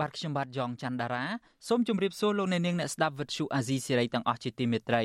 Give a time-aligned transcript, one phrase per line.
[0.00, 1.24] បាទខ្ញុំបាទយ៉ងច័ន្ទដារា
[1.68, 5.02] សូមជម្រាបសួរលោកអ្នកនាងអ្នកស្ដាប់វិទ្យុអាស៊ីសេរីទាំងអស់ជាទីមេត្រី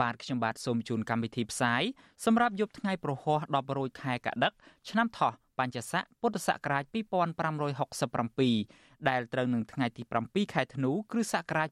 [0.00, 1.82] បាទខ្ញុំបាទសូមជូនកម្មវិធីផ្សាយ
[2.24, 4.52] សម្រាប់យប់ថ្ងៃប្រហោះ10រោចខែកដិក
[4.88, 6.84] ឆ្នាំថោះបញ្ញស័កពុទ្ធសករាជ
[8.00, 11.68] 2567ដែលត្រូវនឹងថ្ងៃទី7ខែធ្នូគ្រិស្តសករាជ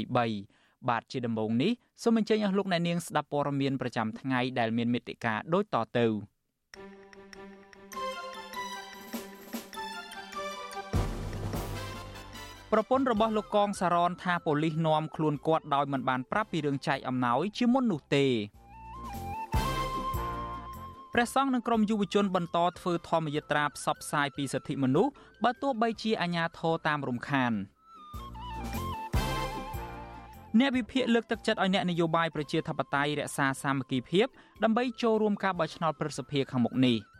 [0.00, 6.06] 2023បាទជាដំបូងនេះសូមអញ្ជើញអស់លោកអ្នកនាងស្ដាប់ព័ត៌មានប្រចាំថ្ងៃដែលមានមេត្តាដូចតទៅ។
[12.72, 18.26] ប្រពន្ធរបស់លោកកងសារ៉នថាប៉ូលីសនាំខ្លួនគាត់ដោយមិនបានប្រាប់ពីរឿងចែកអំណោយជាមុននោះទេ
[21.12, 25.12] ព្រះសង្ឃនិងក្រុមយុវជនបន្តធ្វើធម្មយាត្រាផ្សព្វផ្សាយពីសិទ្ធិមនុស្ស
[25.44, 27.52] បើទោះបីជាអាញាធរតាមរំខាន
[30.58, 34.26] អ្នកវិភាគលើកទឹកចិត្តឲ្យអ្នកនយោបាយប្រជាធិបតេយ្យរក្សាសាមគ្គីភាព
[34.62, 36.98] ដើម្បីចូលរួមការបោះឆ្នោតប្រសិទ្ធភាពខាងមុខនេះ។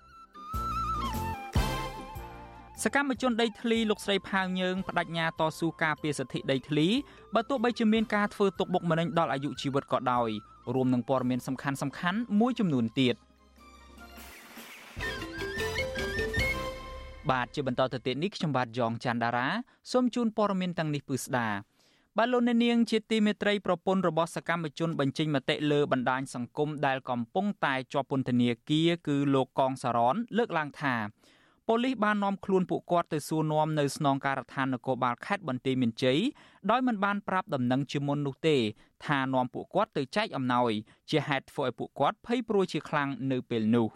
[2.81, 6.87] សកម្មជនដីធ្លីលោកស្រីផាវយើងបដិញ្ញាតស៊ូការពារសិទ្ធិដីធ្លី
[7.34, 10.29] បើទោះបីជាមានការធ្វើទុកបុកម្នេញដល់អាយុជីវិតក៏ដោយ
[10.75, 13.14] រួមនឹងព័ត៌មានសំខាន់សំខាន់មួយចំនួនទៀត
[17.31, 19.48] បាទជាបន្តទៅទៀតនេះខ្ញុំបាទយ៉ងច័ន្ទដារា
[19.92, 21.48] សូមជូនព័ត៌មានទាំងនេះពឺស្ដា
[22.19, 30.95] បាទលោកអ្នកនាងជាទីមេត្រីប្រពន្ធរបស់សកម្មជនបញ្ចេញមតិលើបណ្ដាញសង្គមដែលកំពុងតែជាប់ពន្ធនាគារគឺលោកកងសារ៉នលើកឡើងថា
[31.68, 36.18] ប៉ូលីសបាននាំខ្លួនពួកគាត់ទៅសួរនាំនៅស្នងការដ្ឋាននគរបាលខេត្តបន្ទាយមានជ័យ
[36.70, 38.56] ដោយមិនបានប្រាប់ដំណឹងជាមុននោះទេ
[39.06, 40.70] ថានាំពួកគាត់ទៅចែកអំណោយ
[41.11, 43.89] ជាហេតុធ្វើឲ្យពួកគាត់ភ័យព្រួយជាខ្លាំងនៅពេលនោះ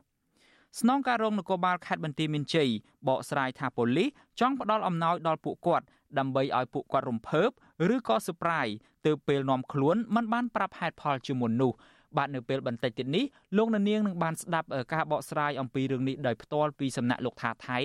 [0.81, 2.69] ស្នងការរងនគរបាលខេត្តបន្ទាយមានជ័យ
[3.09, 4.09] បកស្រាយថាប៉ូលីស
[4.41, 5.85] ចង់ផ្ដល់អំណោយដល់ពួកគាត់
[6.19, 7.49] ដើម្បីឲ្យពួកគាត់រំភើប
[7.95, 8.67] ឬក៏សប្រាយ
[9.07, 11.73] ទៅពេលនាំខ្លួនមិនបានប្រាប់ហេតុផលជាមុននោះ
[12.17, 13.25] បាទនៅពេលបន្តិចទៀតនេះ
[13.57, 17.79] លោកនាងនឹងបានស្ដាប់ការបកស្រាយអំពីរឿងនេះដោយផ្ទាល់ពីសំណាក់លោកថាថៃ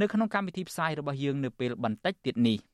[0.00, 2.58] នៅក្នុងកម្មវិធីផ្សាយរបស់យើងនៅពេលបន្តិចទៀតនេះ។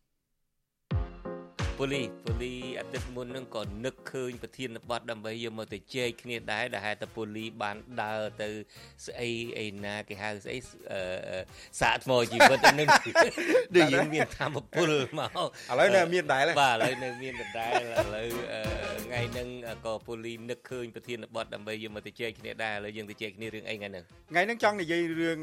[1.78, 8.48] ពូលីពូលីអាទិត្យមុនហ្នឹងក៏នឹកឃើញប្រធានបទដើម្បីយកមកទៅជែកគ្នាដែរដែលហេតុតែពូលីបានដើរទៅ
[9.06, 10.58] ស្អីអីណាគេហៅស្អី
[11.80, 12.88] សាកថ្មជីវិតហ្នឹង
[13.76, 15.30] ដូចយើងមានធម្មពលមក
[15.70, 18.28] ឥឡូវនៅមានដែរបាទឥឡូវនៅមានដដែលឥឡូវ
[19.06, 19.48] ថ្ងៃហ្នឹង
[19.86, 25.38] ក៏ពូលីនឹកឃើញប្រធានបទដើម្បីយកមកទៅជែកគ្នាដែរឥឡូវយើងទៅជែកគ្នារឿងអីថ្ងៃហ្នឹងថ្ងៃហ្នឹងចង់និយាយរឿង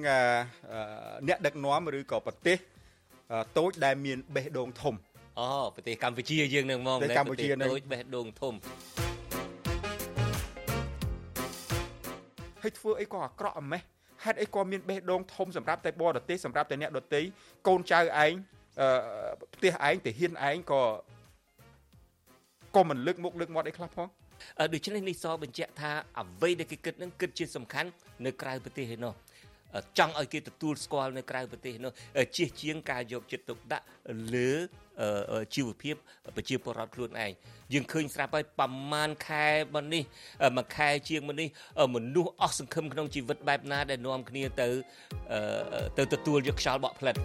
[1.27, 2.57] អ្នកដឹកនាំឬក៏ប្រទេស
[3.57, 4.95] តូចដែលមានបេះដូងធំ
[5.39, 8.53] អូប្រទេសកម្ពុជាយើងនឹងមកប្រទេសកម្ពុជានឹងដូចបេះដូងធំ
[12.61, 13.81] ហើយធ្វើអីក៏អាក្រក់អម៉េះ
[14.23, 17.21] ហេតុអីក៏មានបេះដូងធំសម្រាប់តែបរទេសសម្រាប់តែអ្នកដតី
[17.67, 18.27] កូនចៅឯងអឺ
[19.53, 20.81] ផ្ទះឯងទាហានឯងក៏
[22.75, 24.07] ក៏មិនលើកមុខលើកមាត់អីខ្លះផង
[24.73, 27.89] ដូច្នេះនេះសបញ្ជាក់ថាអ្វីដែលគេគិតនឹងគិតជាសំខាន់
[28.25, 29.13] នៅក្រៅប្រទេសឯណោះ
[29.97, 31.91] ចង់ឲ្យគេទទួលស្គាល់នៅក្រៅប្រទេសនោះ
[32.35, 33.85] ជៀសជាងការយកចិត្តទុកដាក់
[34.35, 34.51] លើ
[35.55, 35.95] ជីវភាព
[36.35, 37.31] ប្រជាពលរដ្ឋខ្លួនឯង
[37.73, 40.03] យើងឃើញស្រាប់ហើយប្រមាណខែមកនេះ
[40.57, 41.47] មួយខែជាងមកនេះ
[41.95, 44.67] មនុស្សអស់សង្ឃឹមក្នុងជីវិតបែបណាដែលនាំគ្នាទៅ
[45.97, 47.15] ទៅទទួលយកខ្យល់បក់ផ្លិត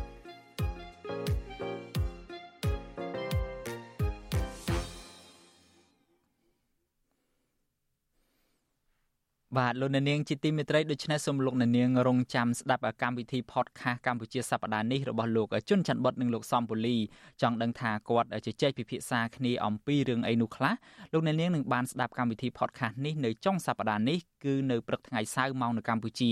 [9.58, 16.96] បាទលោកអ្នកនាងជាទីមេត្រីដូច្នេះសូមលោកអ្នកនាងរងចាំស្ដាប់កម្មវិធី podcast កម្ពុជាសប្តាហ៍នេះរបស់លោកជុនច័ន្ទបុតនិងលោកសំពូលី
[17.42, 20.74] ចង់ដឹងថាគាត់ជជែកពិភាក្សាគ្នាអំពីរឿងអីនោះខ្លះ
[21.12, 26.30] លោកអ្នកនាងនឹងបានស្ដាប់កម្មវិធី podcast នេះនៅចុងសប្តាហ៍នេះគឺនៅព្រឹកថ្ងៃសៅរ៍ម៉ោងនៅកម្ពុជា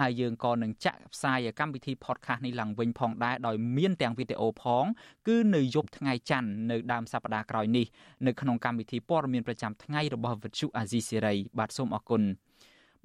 [0.00, 4.84] ហើយយើងក៏នឹងចាក់ផ្សាយកម្មវិធី podcast នេះឡើងវិញផងដែរដោយមានទាំងវីដេអូផង
[5.28, 7.86] គឺនៅយប់ថ្ងៃច័ន្ទនៅដើមសប្តាហ៍ក្រោយនេះ
[8.26, 12.24] នៅក្នុងកម្មវិធីព័ត៌មានប្រចាំថ្ងៃរបស់វិទ្យុអាស៊ីសេរីបាទសូមអរគុណ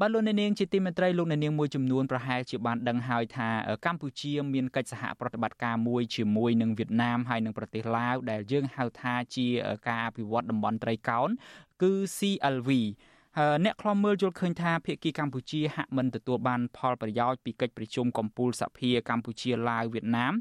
[0.04, 3.50] បាទលោកអ្នកនាងជាទីមេត្រីលោកអ្នកនាងមួយចំនួនប្រហែលជាបានដឹងហើយថា
[3.86, 9.48] កម្ពុជាមានកិច្ចសហប្រតិបត្តិការមួយជាមួយនឹងវៀតណាមហើយនិងប្រទេសឡាវដែលយើងហៅថាជា
[9.88, 11.30] ការអភិវឌ្ឍតំបន់ត្រីកោណ
[11.82, 12.70] គឺ CLV
[13.64, 20.34] អ្នកខ្លំមើលយល់ឃើញថាភាគីកម្ពុជាហាក់មិនទទួលបានផលប្រយោជន៍ពីកិច្ចប្រជុំកំពូលសភាកម្ពុជាឡាវវៀតណាម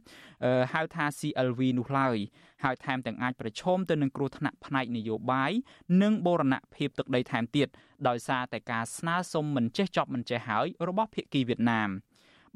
[0.72, 2.16] ហៅថា CLV នោះឡើយ
[2.64, 5.52] ហើយថែមទាំងអាចប្រឈមទៅនឹងគ្រោះថ្នាក់ផ្នែកនយោបាយ
[6.02, 7.68] និងបូរណភាពទឹកដីថែមទៀត
[8.08, 11.90] ដោយសារតែការស្នើសុំមិនចេះចប់មិនចេះហើយរបស់ភាគីវៀតណាម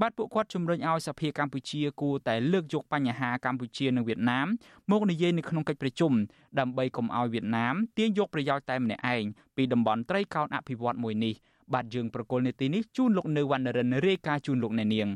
[0.01, 4.47] បាទពួកគាត់ជំរុញឲ្យសភាកម្ពុជាគួរតែលើកយកបញ្ហាកម្ពុជានិងវៀតណាម
[4.91, 6.13] មកនិយាយនៅក្នុងកិច្ចប្រជុំ
[6.59, 9.25] ដើម្បីកុំឲ្យវៀតណាមទាញយកប្រយោជន៍តែម្នាក់ឯង
[9.57, 11.35] ពីតំបន់ត្រីកោណអភិវឌ្ឍមួយនេះ
[11.73, 15.09] បាទយើងប្រកុលនេតិនេះជូនលោកនៅវណ្ណរិនរាយការណ៍ជូនលោកអ្នកនាង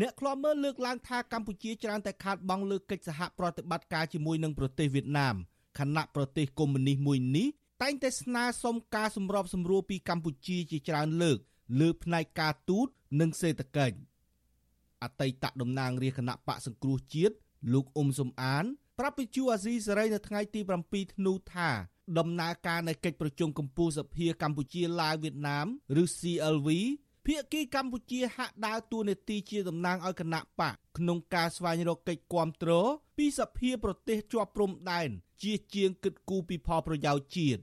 [0.00, 5.34] អ្នកខ្លាំមើលលើកឡើងថាកម្ពុជាច្រើនតែខាតបង់លើកិច្ចសហប្រតិបត្តិការជាមួយនឹងប្រទេសវៀតណាម
[5.78, 7.48] ខណៈប្រទេសកុម្មុយនីសមួយនេះ
[7.82, 11.38] តែងតែស្នើសុំការសម្របសម្រួលពីកម្ពុជាជាច្រើនលើក
[11.80, 12.88] លើផ្នែកការទូត
[13.20, 13.96] និងសេដ្ឋកិច្ច
[15.02, 17.34] អតីតតំណាងរាជគណៈបកសង្គ្រោះជាតិ
[17.72, 18.64] លោកអ៊ុំសំអាន
[18.98, 21.70] ប្រាប់វិទ្យុអាស៊ីសេរីនៅថ្ងៃទី7ធ្នូថា
[22.18, 25.66] ដំណើរការនៃកិច្ចប្រជុំកម្ពុជាសភាកម្ពុជាឡាវវៀតណាម
[26.02, 26.68] ឬ CLV
[27.26, 32.70] ភាគីកម្ពុជាហាក់ដើរតួនាទីជាតំណាងឲ្យគណៈបកក្នុងការស្វែងរកកិច្ចគាំទ្រ
[33.18, 35.08] ពីសភាប្រទេសជាប់ព្រំដែន
[35.42, 37.62] ជាជាងគិតគូរពីផលប្រយោជន៍ជាតិ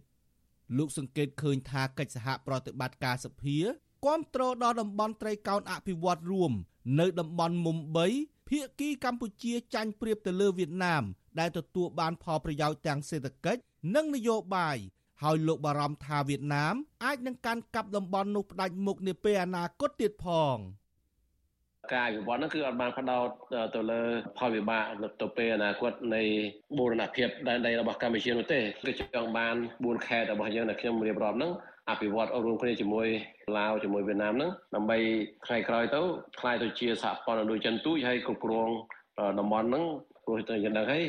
[0.78, 3.58] លោកសង្កេតឃើញថាកិច្ចសហប្រតិបត្តិការសភា
[4.06, 6.52] គាំទ្រដល់តំបន់ត្រីកោណអភិវឌ្ឍរួម
[7.00, 7.78] នៅតំបន់មុំ
[8.14, 11.04] 3ភាគីកម្ពុជាចាញ់ប្រៀបទៅលើវៀតណាម
[11.40, 13.62] ដែលទទួលបានផលប្រយោជន៍ទាំងសេដ្ឋកិច្ច
[13.96, 14.78] និងនយោបាយ
[15.24, 20.58] ហើយលោកបារម្ភថាវៀតណាមអាចនឹងកាន់កាប់តំបន់នោះផ្ដាច់មុខនាពេលអនាគតទៀតផង
[21.96, 23.28] ការវិវត្តហ្នឹងគឺអត់បានផ្ដោត
[23.76, 24.02] ទៅលើ
[24.38, 24.84] ផលវិបាក
[25.22, 26.22] ទៅពេលអនាគតនៃ
[26.78, 31.52] បូរណភាពដែនដីរបស់កម្ពុជានោះទេគឺចង់បាន4ខេត្តរបស់យើងដែលខ្ញុំរៀបរាប់ហ្នឹង
[31.90, 33.08] អភិវឌ្ឍរួមគ្នាជាមួយ
[33.58, 34.98] ឡាវជាមួយវៀតណាមហ្នឹងដើម្បី
[35.46, 36.02] ថ្ងៃក្រោយទៅ
[36.40, 38.70] ខ្លាយទៅជាសហព័ន្ធអនុជនទូចហើយគ្រប់គ្រង
[39.40, 39.84] តំបន់ហ្នឹង
[40.26, 41.04] ព្រោះទៅយ៉ាងហ្នឹងហើយ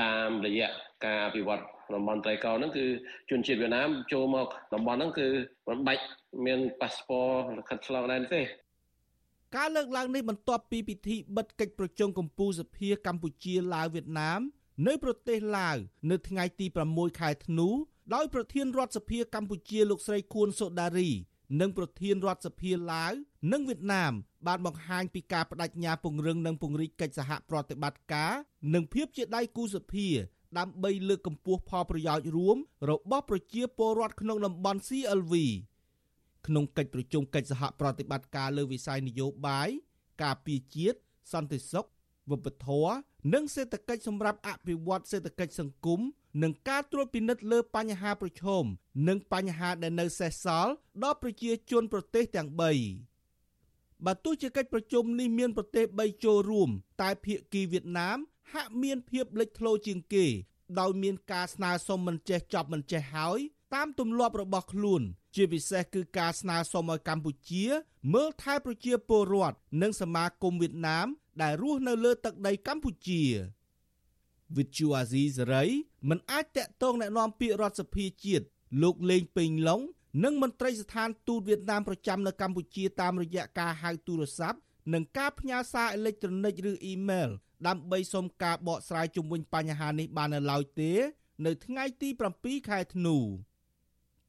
[0.00, 0.68] តាមរយៈ
[1.04, 1.60] ការអភិវឌ្ឍ
[1.94, 2.86] តំបន់ត្រីកោហ្នឹងគឺ
[3.30, 5.28] ជនជាតិវៀតណាមចូលមកតំបន់ហ្នឹងគឺ
[5.68, 6.04] មិនបាច់
[6.44, 7.28] មានប៉ាសពត
[7.58, 8.40] លិខិតឆ្លងដែនទេ
[9.56, 14.40] ការលើកឡើងនេះបន្ទាប់ពីពិធីបិទកិច្ចប្រជុំកំពូលសភាកម្ពុជាឡាវវៀតណាម
[14.86, 15.76] នៅប្រទេសឡាវ
[16.10, 17.68] នៅថ្ងៃទី6ខែធ្នូ
[18.12, 21.10] ដោយប្រធានរដ្ឋសភាកម្ពុជាលោកស្រីខួនសូដារី
[21.60, 23.12] និងប្រធានរដ្ឋសភាឡាវ
[23.52, 24.12] និងវៀតណាម
[24.46, 28.32] បានបង្ហាញពីការបដិញ្ញាពង្រឹងនិងពង្រីកកិច្ចសហប្រតិបត្តិការ
[28.74, 30.08] និងភាពជាដៃគូសភា
[30.58, 32.56] ដើម្បីលើកកម្ពស់ផលប្រយោជន៍រួម
[32.90, 35.34] របស់ប្រជាពលរដ្ឋក្នុងតំបន់ CLV
[36.46, 39.68] ក្នុងកិច្ចប្រជុំកិច្ចសហប្រតិបត្តិការលើវិស័យនយោបាយ
[40.22, 40.98] ការពារជាតិ
[41.32, 41.86] សន្តិសុខ
[42.30, 42.94] វប្បធម៌
[43.34, 46.00] និងសេដ្ឋកិច្ចសម្រាប់អភិវឌ្ឍសេដ្ឋកិច្ចសង្គម
[46.42, 48.64] និងការត្រួតពិនិត្យលើបញ្ហាប្រឈម
[49.08, 50.72] និងបញ្ហាដែលនៅសេសសល់
[51.02, 56.70] ដល់ប្រជាជនប្រទេសទាំង3បើទោះជាកិច្ចប្រជុំនេះមានប្រទេស3ចូលរួម
[57.02, 58.18] តែភាគីវៀតណាម
[58.52, 60.26] ហាក់មានភាពលេចធ្លោជាងគេ
[60.80, 63.38] ដោយមានការស្នើសុំមិនចេះចប់មិនចេះហើយ
[63.74, 65.02] តាមទម្លាប់របស់ខ្លួន
[65.34, 67.64] ជាពិសេសគឺការស្នើសុំឲ្យកម្ពុជា
[68.14, 71.06] មើលថែប្រជាពលរដ្ឋនិងសមាគមវៀតណាម
[71.42, 73.22] ដែលរស់នៅលើទឹកដីកម្ពុជា
[74.56, 75.64] វិទ្យុអាស៊ីសេរី
[76.08, 78.44] មិនអាចតាក់ទងណែនាំពាក្យរដ្ឋសភាជាតិ
[78.82, 79.80] លោកលេងពេញឡុង
[80.24, 84.58] និងមន្ត្រីស្ថានទូតវៀតណាមប្រចាំនៅកម្ពុជាតាមរយៈការហៅទូរស័ព្ទ
[84.92, 87.28] និងការផ្ញើសារអេឡិចត្រូនិកឬអ៊ីមែល
[87.66, 90.92] ដើម្បីសុំការបកស្រាយជំវិញបញ្ហានេះបាននៅឡើយទេ
[91.46, 92.08] នៅថ្ងៃទី
[92.38, 93.16] 7ខែធ្នូ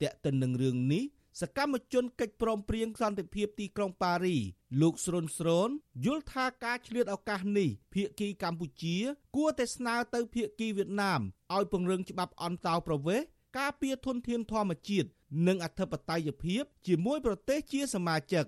[0.01, 1.03] តែកតិននឹងរឿងនេះ
[1.41, 4.37] សកម្មជនកិច្ចព្រមព្រៀងសន្តិភាពទីក្រុងប៉ារី
[4.81, 5.69] លោកស្រុនស្រូន
[6.05, 8.95] យល់ថាការឆ្លៀតឱកាសនេះភៀកគីកម្ពុជា
[9.35, 11.21] គួរតែស្នើទៅភៀកគីវៀតណាម
[11.55, 13.27] ឲ្យពង្រឹងច្បាប់អន្តោប្រវេសន៍
[13.57, 15.09] ការពារធនធានធម្មជាតិ
[15.47, 18.45] និងអធិបតេយ្យភាព ជាមួយប្រទេសជាសមាជិក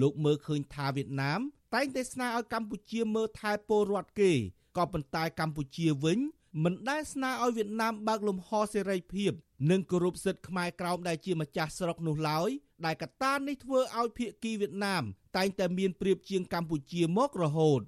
[0.00, 1.40] លោកមើលឃើញថាវៀតណាម
[1.74, 4.32] តែងតែស្នើឲ្យកម្ពុជាមើលថែពលរដ្ឋគេ
[4.76, 6.18] ក៏ប៉ុន្តែកម្ពុជាវិញ
[6.64, 9.32] មិនដែលស្នើឲ្យវៀតណាមបើកលំហសេរីភាព
[9.70, 12.50] និងគោរពសិទ្ធិខ្មែរក្រោមដែលជាម្ចាស់ស្រុកនោះឡើយ
[12.84, 15.02] ដែលកត្តានេះធ្វើឲ្យភៀកគីវៀតណាម
[15.36, 17.80] តែងតែមានប្រៀបជាងកម្ពុជាមករហូត។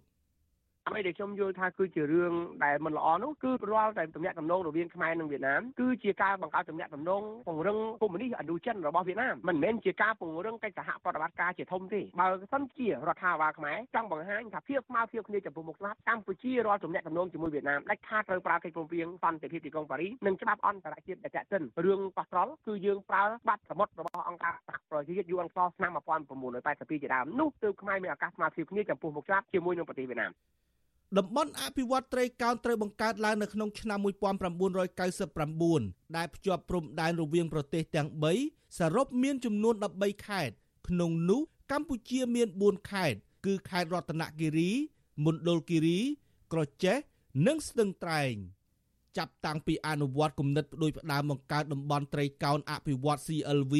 [0.88, 2.32] អ្វីដែលខ្ញុំយល់ថាគឺជារឿង
[2.64, 30.32] ដែលមិនល្អនោះគឺរាល់តែទំនាក់ទំនងរវាងខ្មែរនិងវៀតណាមគឺជាការបង្កើតទំនាក់ទំនងពង្រឹងកុម្មុយនីសអនុចិនរបស់វៀតណាមមិនមែនជាការពង្រឹងកិច្ចសហប្រតិបត្តិការជាធំទេបើសិនជារដ្ឋាភិបាលខ្មែរចង់បង្ហាញថាភាពស្មើភាពគ្នាចំពោះមុខស្លាប់កម្ពុជារាល់ទំនាក់ទំនងជាមួយវៀតណាមដាច់ខាតត្រូវប្រើកិច្ចព្រមព្រៀងសន្តិភាពទីក្រុងប៉ារីនិងច្បាប់អន្តរជាតិដែលចាក់ចិនរឿងកោះត្រល់គឺយើងប្រើបាត់សមុទ្ររបស់អង្គការសហប្រជាជាតិ UNCLOS ឆ្នាំ1982ជាដើមនោះទើបខ្មែរមានឱកាសស្មើភាពគ្នាចំពោះមុខច្បាប់ជាមួយនឹងប្រទេសវៀតណាម
[31.16, 38.08] តំបន់អភិវឌ្ឍត្រីកោណត្រូវបង្កើតឡើងនៅក្នុងឆ្នាំ1999ដែលភ្ជាប់ព្រំដែនរវាងប្រទេសទាំង
[38.44, 40.54] 3សរុបមានចំនួន13ខេត្ត
[40.88, 44.70] ក្នុងនោះកម្ពុជាមាន4ខេត្តគឺខេត្តរតនគិរី
[45.24, 45.98] មណ្ឌលគិរី
[46.52, 46.96] ក្រចេះ
[47.46, 48.34] និងស្ទឹងត្រែង
[49.16, 53.74] ចាប់តាំងពីអនុវត្តគំនិតផ្ដួចផ្ដើមបង្កើតតំបន់ត្រីកោណអភិវឌ្ឍ CLV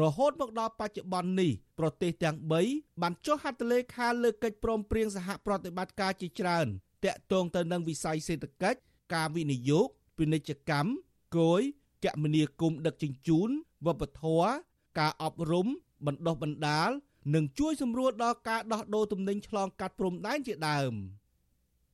[0.00, 2.36] រហូតមកដល់បច្ចុប្បន្ននេះប្រទេសទាំង
[2.68, 6.66] 3បានចុះហត្ថលេខាលើកិច្ចព្រមព្រៀងសហប្រតិបត្តិការជាច្រើន
[7.04, 8.78] តាក់ទងទៅនឹងវិស័យសេដ្ឋកិច្ច
[9.14, 9.86] ការវិនិយោគ
[10.16, 10.90] ពាណិជ្ជកម្ម
[11.36, 11.62] គយ
[12.04, 13.48] គមនាគមន៍ដឹកជញ្ជូន
[13.86, 14.48] វប្បធម៌
[14.98, 15.66] ការអប់រំ
[16.06, 16.90] បណ្ដុះបណ្ដាល
[17.34, 20.92] និងជួយសម្រួលដល់ការដោះដូរទំនិញឆ្លងកាត់ព្រំដែនជាដើម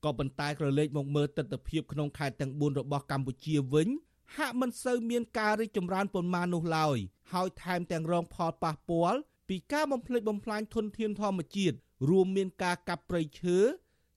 [0.04, 3.88] ក៏ប៉ុន្តែក្រឡេកមកមើលទស្សនវិជ្ជាក្នុងខេត្តទាំង4របស់កម្ពុជាវិញ
[4.36, 6.98] ហាក់មិនសូវមានការរីកចម្រើនប៉ុន្មាននោះឡើយ
[7.32, 11.76] ហើយថែមទាំងរងផលប៉ះពាល់ពីការបំផ្លិចបំផ្លាញធនធានធម្មជាតិ
[12.08, 13.56] រួមមានការកាប់ព្រៃឈើ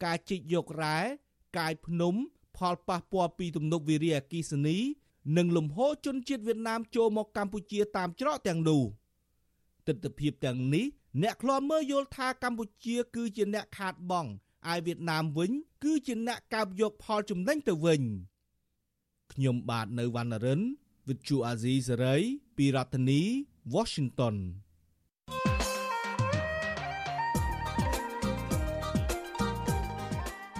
[0.04, 0.98] ការជីកយករ៉ែ
[1.58, 2.16] កាយភ្នំ
[2.58, 4.78] ផលប៉ះពាល់ពីទំនប់វារីអគ្គិសនី
[5.38, 8.82] និងលំហូរជនជាតិវៀតណាមចូលមកកម្ពុជាតាមច្រកទាំងនោះ
[9.88, 10.86] ទស្សនវិជ្ជាទាំងនេះ
[11.22, 14.30] អ្នកខ្លាំមើលយល់ថាកម្ពុជាគឺជាអ្នកខាតបង់
[14.74, 15.52] ឯវៀតណាមវិញ
[15.84, 18.02] គឺជាអ្នកកាបយកផលចំណេញទៅវិញ
[19.36, 20.62] ខ្ញុំបាទនៅវណ្ណរិន
[21.08, 22.22] With Chu Azizi Saray
[22.58, 23.22] ពីរដ្ឋធានី
[23.76, 24.36] Washington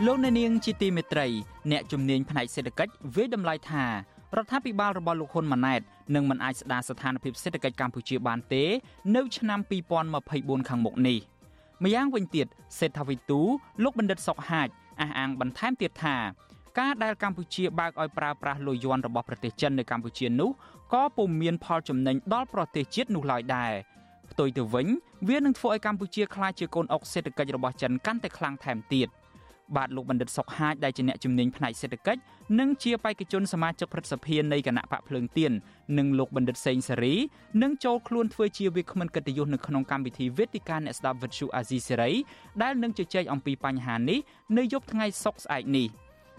[0.06, 1.28] លោកអ្នកនាងជាទីមេត្រី
[1.72, 3.92] អ្នកជំនាញផ្នែកសេដ្ឋកិច្ចវិយតម្លៃថារ
[4.44, 5.82] ដ្ឋាភិបាលរបស់លោកហ៊ុនម៉ាណែត
[6.16, 8.64] នឹងមិនអាចស្ដារស្ថានភាពសេដ្ឋកិច្ចកម្ពុជាបានទេ
[9.16, 9.60] នៅឆ្នាំ
[10.14, 11.18] 2024ខាងមុខនេះ
[11.84, 12.48] ម្យ៉ាងវិញទៀត
[12.80, 13.42] សេដ្ឋវិទូ
[13.84, 14.68] លោកបណ្ឌិតសុកហាជ
[15.02, 16.18] អះអាងបន្ថែមទៀតថា
[16.80, 20.50] ការដែលកម្ពុជាបើកឲ្យប្រើប្រាស់លុយយន់របស់ប្រទេសចិននៅកម្ពុជានោះ
[20.94, 23.74] ក៏ពុំមានផលចំណេញដល់ប្រទេសជាតិនោះឡើយដែរ
[24.32, 24.88] ផ្ទុយទៅវិញ
[25.30, 29.10] វានឹងធ្វើឲ្យកម្ពុជាក្លាយជាកូនអុកសេដ្ឋកិច្ចរបស់ចិនកាន់តែខ្លាំងថែមទៀត។
[29.76, 32.22] បាទលោកបណ្ឌិតសុកហាជដែលជាអ្នកជំនាញផ្នែកសេដ្ឋកិច្ច
[32.60, 35.52] និងជាបេក្ខជនសមាជិកព្រឹទ្ធសភានៃគណៈបកភ្លើងទៀន
[35.98, 37.16] និងលោកបណ្ឌិតសេងសេរី
[37.62, 42.12] នឹងចូលខ្លួនធ្វើជាវាគ្មិនកិត្តិយសនៅក្នុងកម្មវិធីវេទិកាអ្នកស្ដាប់វិទ្យុអាស៊ីសេរី
[42.62, 44.20] ដែលនឹងជជែកអំពីបញ្ហានេះ
[44.58, 45.88] នៅយប់ថ្ងៃសុក្រស្អែកនេះ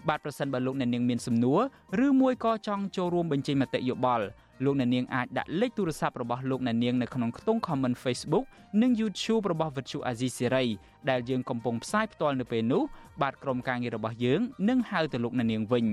[0.07, 1.59] បាទប្រសិនបើលោកអ្នកនាងមានសំណួរ
[2.05, 4.25] ឬមួយក៏ចង់ចូលរួមបញ្ចេញមតិយោបល់
[4.65, 8.45] លោកអ្នកនាងអាចដាក់លេខទូរស័ព្ទរបស់លោកអ្នកនាងនៅក្នុងខ្ទង់ comment Facebook
[8.81, 10.67] និង YouTube របស់ Vuthu Azizi Siri
[11.09, 12.83] ដែលយើងកំពុងផ្សាយផ្ទាល់នៅពេលនេះ
[13.21, 15.85] បាទក្រុមការងាររបស់យើងនឹងហៅទៅលោកអ្នកនាងវិញ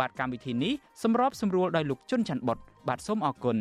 [0.00, 0.72] បាទកម្មវិធីនេះ
[1.02, 2.58] សម្របសម្រួលដោយលោកជុនច័ន្ទបុត
[2.88, 3.58] បាទសូមអរគុណ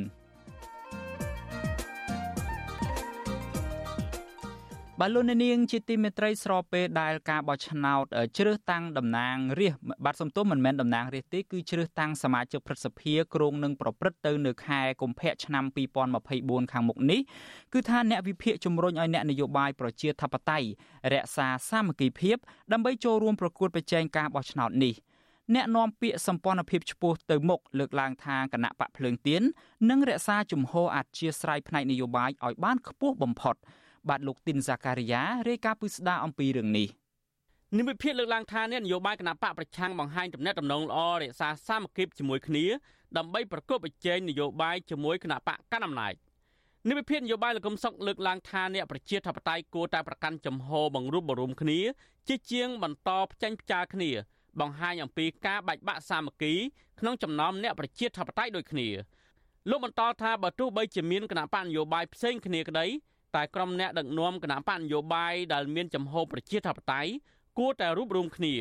[5.02, 8.06] បាទលោកនាងជាទីមេត្រីស្របពេលដែលការបោះឆ្នោត
[8.38, 15.64] ជ្រើសតាំងតំណាងរាស្ត្របាទសំទោសមិនមែនតំណាងរាស្ត្រទេគឺជ្រើសតាំងសមាជិកព្រឹទ្ធសភាគ្រងនឹងប្រព្រឹត្តទៅនៅខែកុម្ភៈឆ្នាំ
[16.18, 17.20] 2024ខាងមុខនេះ
[17.74, 20.68] គឺថាអ្នកវិភាគជំរុញឲ្យអ្នកនយោបាយប្រជាធិបតេយ្យ
[21.14, 22.38] រក្សាសាមគ្គីភាព
[22.72, 24.94] ដើម្បីចូលរួមប្រកួតប្រជែងការបោះឆ្នោតនេះ
[25.56, 29.42] អ្នកនាំពាក្យសម្ព័ន្ធភាពឆ្ពោះទៅមុខលើកឡើងថាគណៈបកភ្លើងទៀន
[29.90, 33.58] នឹងរក្សាជំហរអធិស្ឋានផ្នែកនយោបាយឲ្យបានខ្ពស់បំផុត។
[34.10, 36.88] បាទលោកទីនសាការីយ៉ារាយការណ៍ពីស្ដារអំពីរឿងនេះ
[37.78, 42.66] និមិត្តភាពលើកឡើងថាអ្នកនយោបាយគណៈបកប្រឆាំងបង្ហាញទំនាក់ទំនងល្អរក្សាសាមគ្គីភាពជាមួយគ្នា
[43.18, 46.14] ដើម្បីប្រកបប្រជែងនយោបាយជាមួយគណៈបកកណ្ដាលអំណាច
[46.90, 51.80] និមិត្តភាពនយោបាយលោកកឹមសុខលើកឡើងថាអ្នកប្រជាធិបតេយ្យគួរតែប្រកាន់ចំហបង្រួបបង្រួមគ្នា
[52.28, 54.10] ជាជាងបន្តផ្ចាញ់ផ្ចាលគ្នា
[54.60, 56.54] បង្ហាញអំពីការបែកបាក់សាមគ្គី
[57.00, 58.88] ក្នុងចំណោមអ្នកប្រជាធិបតេយ្យដូចគ្នា
[59.70, 62.86] លោកបន្តថាបើទោះបីជាមានគណៈបកនយោបាយផ្សេងគ្នាក្តី
[63.36, 67.12] តែក្រុមអ្នកដឹកនាំគណៈបកនយោបាយដែលមានចំហប្រជាធិបតេយ្យ
[67.58, 68.54] គួរតែរួបរวมគ្នា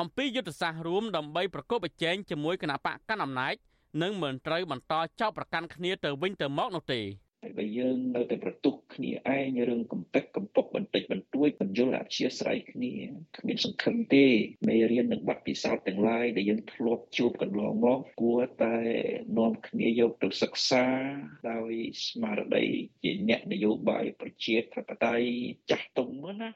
[0.00, 3.54] អំពីយុទ្ធសាស្ត្ររួមដើម្បីប្រកបប្រជែងជាមួយគណៈបកកណ្ដាលអំណាច
[4.02, 7.00] និងមិនត្រូវបន្តចោទប្រកាន់គ្នាទៅវិញទៅមកនោះទេ
[7.44, 12.92] ហើយបើយើងនៅតែប្រទុះគ្នាឯងរឿងកំពេចកំពុកបន្តិចបន្តួចបញ្យលអធិស្ស្រ័យគ្នា
[13.36, 14.26] គ្មានសង្ឃឹមទេ
[14.68, 18.76] មេរៀននិងបទពិសោធន៍ទាំងឡាយដែលយើងធ្លាប់ជួបកន្លងមកគួរតែ
[19.38, 20.84] នាំគ្នាយកទៅសិក្សា
[21.50, 21.72] ដោយ
[22.06, 22.64] ស្មារតី
[23.02, 25.26] ជាអ្នកនយោបាយប្រជាធិបតេយ្យ
[25.70, 26.08] ចាស់ទុំ
[26.40, 26.50] ណា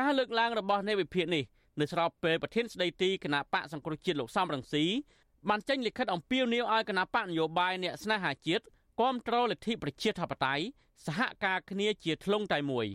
[0.00, 1.44] ការលើកឡើងរបស់នៃវិភាគនេះ
[1.80, 4.84] នៅស្របពេលប្រធានស្ដីទីគណៈបកសង្គ្រោះជាតិលោកសំរងស៊ី
[5.48, 8.64] បានចេញលិខិតអំពាវនាវឲ្យគណៈបកនយោបាយអ្នកស្នេហាជាតិ
[9.00, 10.64] គាំទ្រលទ្ធិប្រជាធិបតេយ្យ
[11.06, 12.86] សហការគ្នាជាធ្លុងតែមួយ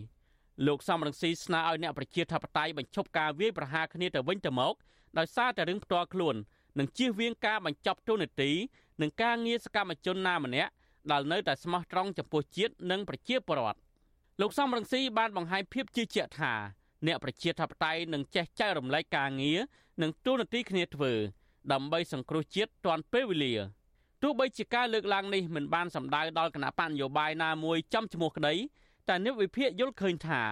[0.66, 4.74] លោកសំរងស៊ីស្នើឲ្យអ្នកប្រជាធិបតេយ្យបញ្ឈប់ការវាយប្រហារគ្នាទៅវិញទៅមក
[5.18, 6.36] ដោយសារតែរឿងផ្ទាល់ខ្លួន
[6.78, 8.50] និងជៀសវាងការបញ្ចប់ទូនាទី
[9.00, 10.70] និងការងារសកម្មជនណាម្នាក់
[11.10, 13.78] ដែលនៅតែស្មោះត្រង់ចំពោះជាតិនិងប្រជាពលរដ្ឋ
[14.40, 16.52] លោកសំរងស៊ីបានបង្ហាញភាពជឿជាក់ថា
[17.06, 19.58] អ្នកប្រជាធិបតេយ្យនឹងចេះចែករំលែកការងារ
[20.02, 21.12] និងទូនាទីគ្នាធ្វើ
[21.72, 23.54] ដើម្បីសង្គ្រោះជាតិទាន់ពេលវេលា
[24.22, 28.54] ទោះបីជាការលើកឡើងនេះមិនបានសម្ដៅដល់គណៈបញ្ញយោបាយណាមួយចំឈ្មោះក្តី
[29.08, 30.42] តែអ្នកវិភាគយល់ឃើញថា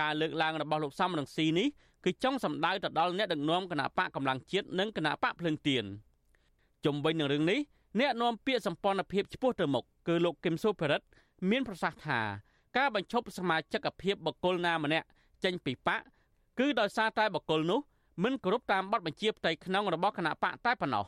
[0.00, 1.68] ការលើកឡើងរបស់លោកសំរងស៊ីនេះ
[2.04, 5.84] គឺចង់សម្ដៅទៅដល់អ្នកដឹកនាំគណៈបកកម្លាំងជាតិនិងគណៈបកភ្លឹងទៀន
[6.84, 7.60] ជំវិញនឹងរឿងនេះ
[8.00, 11.06] អ្នកនាំពាក្យសម្ព័ន្ធភាពឆ្ពោះទៅមុខគឺលោកគឹមសុភិរិទ្ធ
[11.50, 12.20] មានប្រសាសន៍ថា
[12.76, 15.06] ការបញ្ឈប់សមាជិកភាពបកគលណាម្នាក់
[15.44, 16.00] ចេញពីបក
[16.58, 17.80] គឺដោយសារតែបកគលនោះ
[18.22, 21.04] មិនគោរពតាមបទបញ្ជាផ្ទៃក្នុងរបស់គណៈបកតែប៉ុណ្ណោះ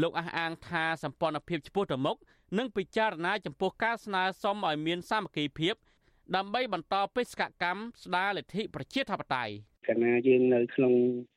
[0.00, 2.16] លោកអះអាងថាសម្ព័ន្ធភាពឆ្ពោះទៅមុខ
[2.58, 5.74] នឹងពិចារណាចំពោះការស្នើសុំឲ្យមានសាមគ្គីភាព
[6.36, 9.52] ដើម្បីបន្តបេសកកម្មស្ដារលទ្ធិប្រជាធិបតេយ្យ
[9.88, 10.92] កាលណាយើងនៅក្នុង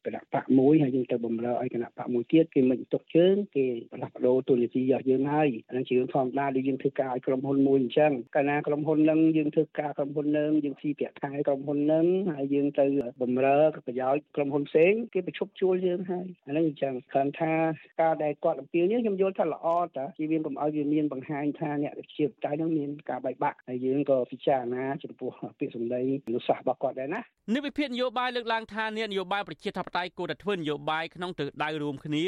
[0.05, 12.85] គណៈបកមួយហើយយើងទៅបំរើឲ្យគណៈបកមួយទៀតគេមិនទុកជើងគេផ្លាស់ប្ដូរទូនីតិរបស់យើងហើយអានឹងជារឿងធម្មតាដែលយើងធ្វើការឲ្យក្រុមហ៊ុនមួយអញ្ចឹងកាលណាក្រុមហ៊ុននឹងយើងធ្វើការក្រុមហ៊ុននឹងយើងស៊ីប្រាក់ខែក្រុមហ៊ុននឹងហើយយើងទៅ
[13.21, 17.53] បំរើប្រយោជន៍ក្រុមហ៊ុនផ្សេងគេប្រឈប់ជួលយើងហើយអានឹងអញ្ចឹងគ្រាន់ថា
[18.01, 26.01] ការដែលគាត់អំពាវនាវខ្ញុំយល់ថាល្អតាជាវាកុំឲ្យវាមានបង្ហាញថាអ្នកវិជាតៃនឹងមានការបែកបាក់ហើយយើងក៏ពិចារណាចំពោះពាក្យសម្ដី
[26.33, 27.21] នុសាសន៍របស់គាត់ដែរណា
[27.55, 32.23] និវិភាននយោបាយលើកឡើងថានយោបាយប្រជាធិបតេយ្យគួរតែធ្វើនយោបាយក្នុងទិសដៅរួមគ្នា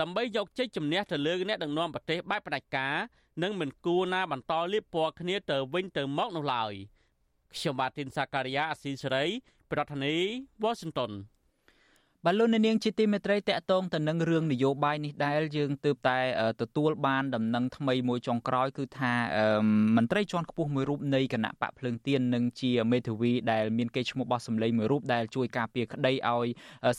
[0.00, 2.94] ដើម្បីយកជ័យជំនះទៅលើអ្នកដឹកនាំប្រទេសបែបផ្ដាច់ការ
[3.42, 6.72] និងមិនគួរណាបន្តលៀបពណ៌គ្នាទៅវិញទៅមកនោះឡើយ
[7.54, 9.24] ខ្ញុំបាទទីនសាការីយ៉ាអស៊ីសេរី
[9.72, 11.12] ប្រធានាធិបតី Washington
[12.24, 16.18] បលូននាងជាទីមេត្រីតកតងទៅនឹងរឿងនយោបាយនេះដែលយើងទើបតែ
[16.62, 19.12] ទទួលបានដំណឹងថ្មីមួយចុងក្រោយគឺថា
[19.96, 26.48] មន្ត្រីជាន់ខ្ពស់មួយរូបនៃគណៈបកភ្លើងទៀននិងជាមេធាវីដែលមានកេរ្តិ៍ឈ្មោះបោះសម្លេងមួយរូបដែលជួយការពារក្តីឲ្យ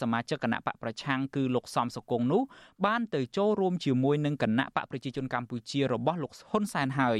[0.01, 2.41] សមាជិកគណៈបកប្រឆាំងគឺលោកសំសុគង្គនោះ
[2.85, 7.19] បានទៅចូលរួមជាមួយនឹងគណៈបកប្រជាជនកម្ពុជារបស់លោកហ៊ុនសែនហើយ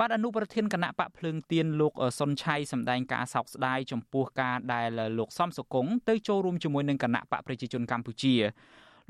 [0.00, 8.34] បាទអនុប្រធានគណៈបកភ្លើងទៀនលោកសុនឆៃសម្ដែងការសោកស្ដាយចំពោះការដែលលោកសំសុគង្គទៅចូលរួមជាមួយនឹងគណៈបកប្រជាជនកម្ពុជា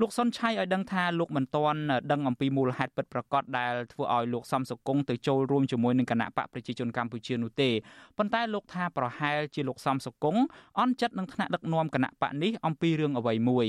[0.01, 7.69] លោកសុនឆៃឲ្យដឹងថាលោកមិនទាន់ដឹងអំពីមូលហេតុពិតប្រាកដដែលធ្វើឲ្យលោកសំសុគង្គទៅចូលរួមជាមួយនឹងគណៈបកប្រជាជនកម្ពុជានោះទេ
[8.17, 10.41] ប៉ុន្តែលោកថាប្រហែលជាលោកសំសុគង្គ
[10.79, 13.67] អន់ចិត្តនឹងថ្នាក់ដឹកនាំគណៈបកនេះអំពីរឿងអ្វីមួយ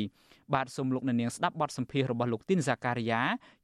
[0.54, 3.20] បាទសូមលោកអ្នកនាងស្ដាប់បទសម្ភាសន៍របស់លោកទីនសាការីយ៉ា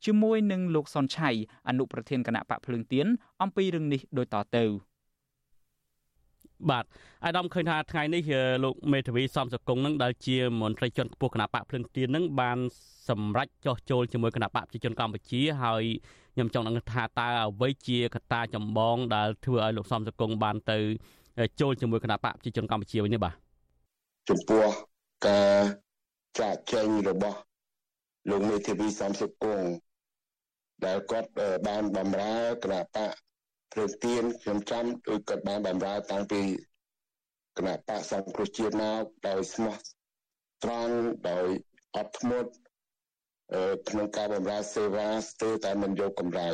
[0.07, 1.31] ជាមួយនឹងលោកសុនឆៃ
[1.69, 3.07] អនុប្រធានគណៈបកភ្លើងទៀន
[3.43, 4.92] អំពីរឿងនេះដូចតទៅ
[6.71, 6.85] បាទ
[7.25, 8.23] អាដាមឃើញថាថ្ងៃនេះ
[8.65, 12.59] លោកមេធាវីសំសកុងនឹងដែលជាមន្ត្រីជាន់ខ្ពស់គណៈបកភ្លឹងទៀននឹងបាន
[13.09, 15.85] សម្រេចចោះចូលជាមួយគណៈបកប្រជាជនកម្ពុជាហើយ
[16.35, 20.79] ខ្ញុំចង់ដឹងថាតើអ្វីជាកត្តាចម្បងដែលធ្វើឲ្យលោកសំសកុងបានទៅ
[21.61, 23.35] ចូលជាមួយគណៈបកប្រជាជនកម្ពុជាវិញនេះបាទ
[24.29, 24.65] ចំពោះ
[25.27, 25.63] ការ
[26.41, 27.39] ចាក់ចែងរបស់
[28.31, 29.67] លោកមេធាវីសំសុគង្គ
[30.85, 31.29] ដែលគាត់
[31.67, 33.13] បានបំរើគណៈបក
[33.73, 36.43] ព្រឹកទៀនខ្ញុំចាំដូចគាត់បានបំរើតាំងពី
[37.57, 39.75] គណៈបកសង្គ្រោះជាតិមកដោយស្មោះ
[40.65, 40.95] ត្រង់
[41.31, 41.47] ដោយ
[41.97, 42.51] អត់ធ្មត់
[43.89, 46.49] ក្នុងការបម្រើសេវាស្ទើរតែមិនយកកម្រៃ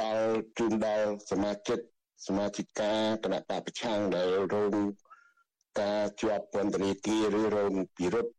[0.00, 0.26] ដល់
[0.58, 1.78] ជូនដល់សមាជិក
[2.26, 2.92] សមាជិកា
[3.24, 4.74] គណៈបកប្រឆាំងដែលរង
[5.80, 8.32] ការជាប់ពន្ធនាគារឬរងពិរុទ្ធ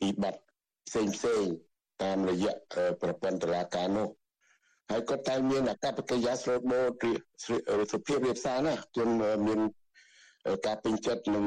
[0.00, 0.34] ពីបទ
[0.86, 1.44] ផ្សេងផ្សេង
[2.02, 2.52] តាមរយៈ
[3.00, 4.08] ប្រព័ន្ធតុលាការនោះ
[4.90, 7.04] ហើយគាត់តែមានអកប្បកិរិយាស្រូតបូត
[7.92, 9.08] សុភាពរៀបសារណាខ្ញុំ
[9.46, 9.60] មាន
[10.66, 11.46] ការពេញចិត្តនឹង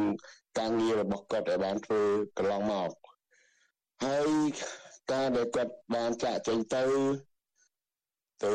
[0.59, 2.01] ការងាររបស់គាត់ដែលបានធ្វើ
[2.37, 2.91] កន្លងមក
[4.03, 4.29] ហើយ
[5.11, 6.83] ការដែលគាត់បានចាក់ចេញទៅ
[8.43, 8.51] ទៅ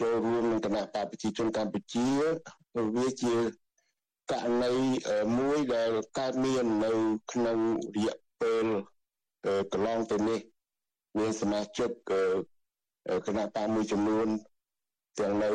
[0.00, 2.06] ចូលរួមនឹងគណៈបព្វជិជនកម្ពុជា
[2.96, 3.34] វាជា
[4.32, 4.72] ករណី
[5.38, 6.92] មួយដែលកើតមាននៅ
[7.32, 7.58] ក្នុង
[7.96, 8.66] រយៈពេល
[9.72, 10.40] កន្លងទៅនេះ
[11.18, 11.90] មានសមាជិក
[13.26, 14.28] គណៈបកមួយចំនួន
[15.20, 15.50] ទាំងនៅ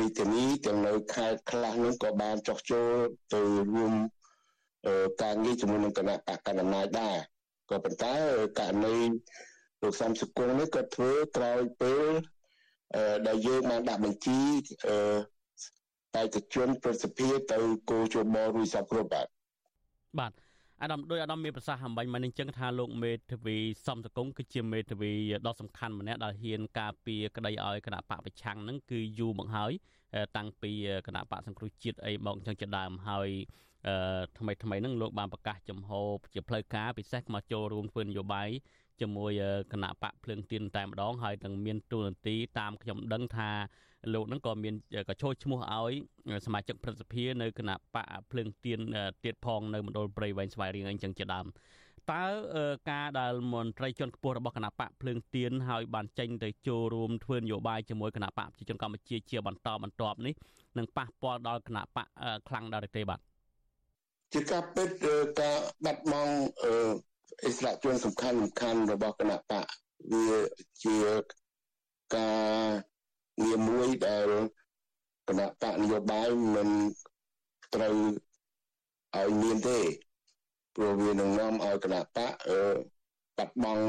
[0.00, 2.92] រាជធានីទាំងនៅខេត្តខ្លះនោះក៏បានចោះចូល
[3.34, 3.40] ទៅ
[3.72, 3.92] រួម
[5.22, 7.16] ការងារជាមួយនឹងគណៈបកកណ្ដាលអំណាចដែរ
[7.70, 8.14] ក៏ប៉ុន្តែ
[8.58, 8.96] ករណី
[9.82, 12.06] លោកសំសុគង្គនេះក៏ធ្វើក្រោយពេល
[13.26, 14.40] ដែលយើងបានដាក់បញ្ជី
[16.14, 17.58] បេក្ខជនប្រសិទ្ធភាពទៅ
[17.90, 19.26] គោជបរួចសពគ្រប់បាទ
[20.18, 20.32] បាទ
[20.82, 25.12] អាដាមដោយអាដាមមានប្រសាសន៍អំបញ្ញមកនឹងចឹងថាលោកមេធាវីសំសកុងគឺជាមេធាវី
[25.46, 29.72] ដ៏សំខាន់ម្នាក់ដែលហ៊ានការពារក្តីឲ្យគណៈបកប្រឆាំងហ្នឹងគឺយូរមកហើយ
[30.36, 30.72] តាំងពី
[31.06, 33.28] គណៈបកសង្គ្រោះជាតិអីមកចឹងជាដើមហើយ
[33.88, 35.90] អឺថ្មីថ្មីហ្នឹងលោកបានប្រកាសចំហ
[36.34, 38.48] ជាផ្លូវការពិសេសមកចូលរួមធ្វើនយោបាយ
[39.00, 39.32] ជាមួយ
[39.72, 43.50] គណៈបកភ្លើងទៀនតែម្ដងហើយនឹងមានទូនាទីតាមខ្ញុំដឹងថា
[44.14, 44.74] លោកនឹងក៏មាន
[45.08, 45.92] ក៏ចូលឈ្មោះឲ្យ
[46.46, 48.80] សមាជិកព្រឹទ្ធសភានៅគណៈបកភ្លើងទៀន
[49.24, 51.46] ទៀតផងនៅមណ្ឌលព្រៃវែងស្វាយរៀងអីចឹងជាដើម
[52.12, 52.24] តើ
[52.90, 60.34] ការដែលមន្ត្រីជាន់ខ្ពស់របស់គណៈបកភ្លើងទៀនហើយបានចេញទៅចូលរួមធ្វើនយោបាយជាមួយគណៈបកប្រជាជនកម្ពុជាជាបន្តបន្ទាប់នេះ
[60.78, 62.06] នឹងប៉ះពាល់ដល់គណៈបក
[62.48, 63.20] ខ្លាំងដល់ទេបាទ
[64.32, 64.88] ជាការពិត
[65.40, 66.34] ការបាត់បង់
[67.44, 69.64] អិសរាជជនសំខាន់សំខាន់របស់គណៈបក
[70.12, 70.40] វា
[70.84, 70.96] ជា
[72.16, 72.91] ការ
[73.40, 74.28] ងារមួយដែល
[75.28, 76.68] គណៈបកនយោបាយមិន
[77.74, 77.96] ត្រូវ
[79.16, 79.80] ឲ្យមានទេ
[80.74, 82.34] ព្រោះវានឹងនាំឲ្យគណៈបក
[83.36, 83.86] បាត់បង់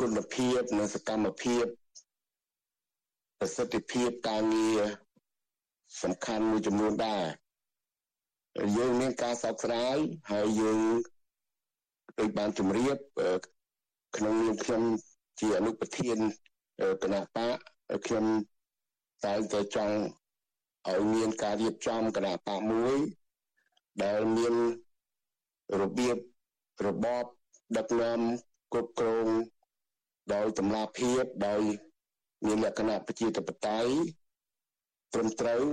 [0.00, 1.64] គុណភាពនិងសកម្មភាព
[3.38, 4.80] ប្រសិទ្ធភាពការងារ
[6.02, 7.24] សំខាន់មួយចំនួនដែរ
[8.76, 9.96] យើងមានការសោកស្ដាយ
[10.30, 10.78] ហើយយើង
[12.18, 12.96] ដូចបានជម្រាប
[14.16, 14.82] ក្នុងនាមខ្ញុំ
[15.40, 16.16] ជាអនុប្រធាន
[17.02, 17.58] គណៈបក
[18.06, 18.24] ខ្ញុំ
[19.24, 19.96] តែងតែចង់
[20.88, 22.98] ឲ្យមានការរៀបចំគណៈបកមួយ
[24.04, 24.54] ដែលមាន
[25.80, 26.16] របៀប
[26.86, 27.24] របប
[27.76, 28.20] ដឹកនាំ
[28.72, 29.28] គ្រប់គ្រង
[30.34, 31.62] ដោយតម្លាភាពដោយ
[32.46, 33.92] មានលក្ខណៈប្រជាធិបតេយ្យ
[35.12, 35.64] ត្រឹមត្រូវ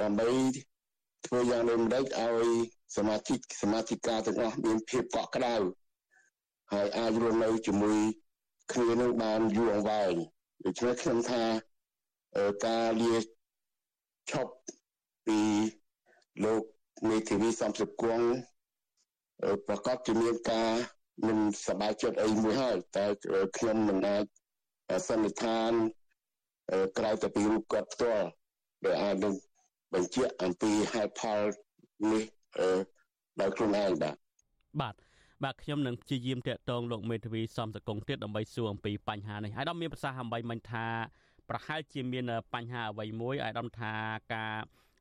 [0.00, 0.28] ដើម្បី
[1.26, 2.48] ធ្វើយ៉ាងដូចម្តេចឲ្យ
[2.96, 5.56] សមាជិកសមាជិកាទាំងអស់មានភាពកក់ក្ដៅ
[6.72, 7.98] ហើយអាចរស់នៅជាមួយ
[8.72, 10.14] គ្នានឹងបានយូរអង្វែង
[10.64, 11.42] ដូច្នេះខ្ញុំថា
[12.66, 13.14] ការលា
[14.30, 14.52] ឈប់
[15.26, 15.38] ពី
[16.44, 16.62] លោក
[17.08, 18.26] មេធាវីសំសុគង្គ
[19.66, 20.70] ប្រកាសជាមានការ
[21.26, 23.06] មិនសប្បាយចិត្តអីមួយហើយតែ
[23.56, 24.24] ខ្ញុំមិនអាច
[25.08, 25.72] សន្និដ្ឋាន
[26.98, 28.28] ក្រៅតែពីរូបគាត់ផ្ទាល់
[28.84, 29.34] ដែលអាចនឹង
[29.94, 31.40] បញ្ជាក់អំពីហេតុផល
[32.10, 32.22] នេះ
[33.40, 34.16] ដោយខ្លួនឯងបាទ
[34.80, 34.94] បាទ
[35.44, 40.86] បាទខ្ញុំនឹងព្យាយាមតាក់ទងលោកមេធាវីសំសកុងទៀតដើម្បីសួរអំពីបញ្ហានេះហើយដល់មានប្រសាសន៍អំបីមិញថា
[41.48, 42.24] ប្រហែលជាមាន
[42.54, 43.92] បញ្ហាអ្វីមួយឲ្យដំថា
[44.34, 44.54] ការ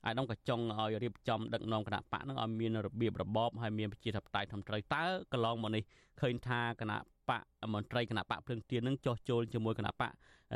[0.06, 5.84] អាយដាមក៏ចង់ឲ្យរៀបចំដឹកនាំគណៈបកនឹងឲ្យមានរបៀបរបបហើយមានប្រជាធិបតេយ្យធំត្រូវតើកន្លងមកនេះ
[6.22, 6.98] ឃើញថាគណៈ
[7.30, 7.42] បក
[7.74, 10.12] មន្ត្រីគណៈបកភ្លឹងទៀននឹងចោះចូលជាមួយគណៈបក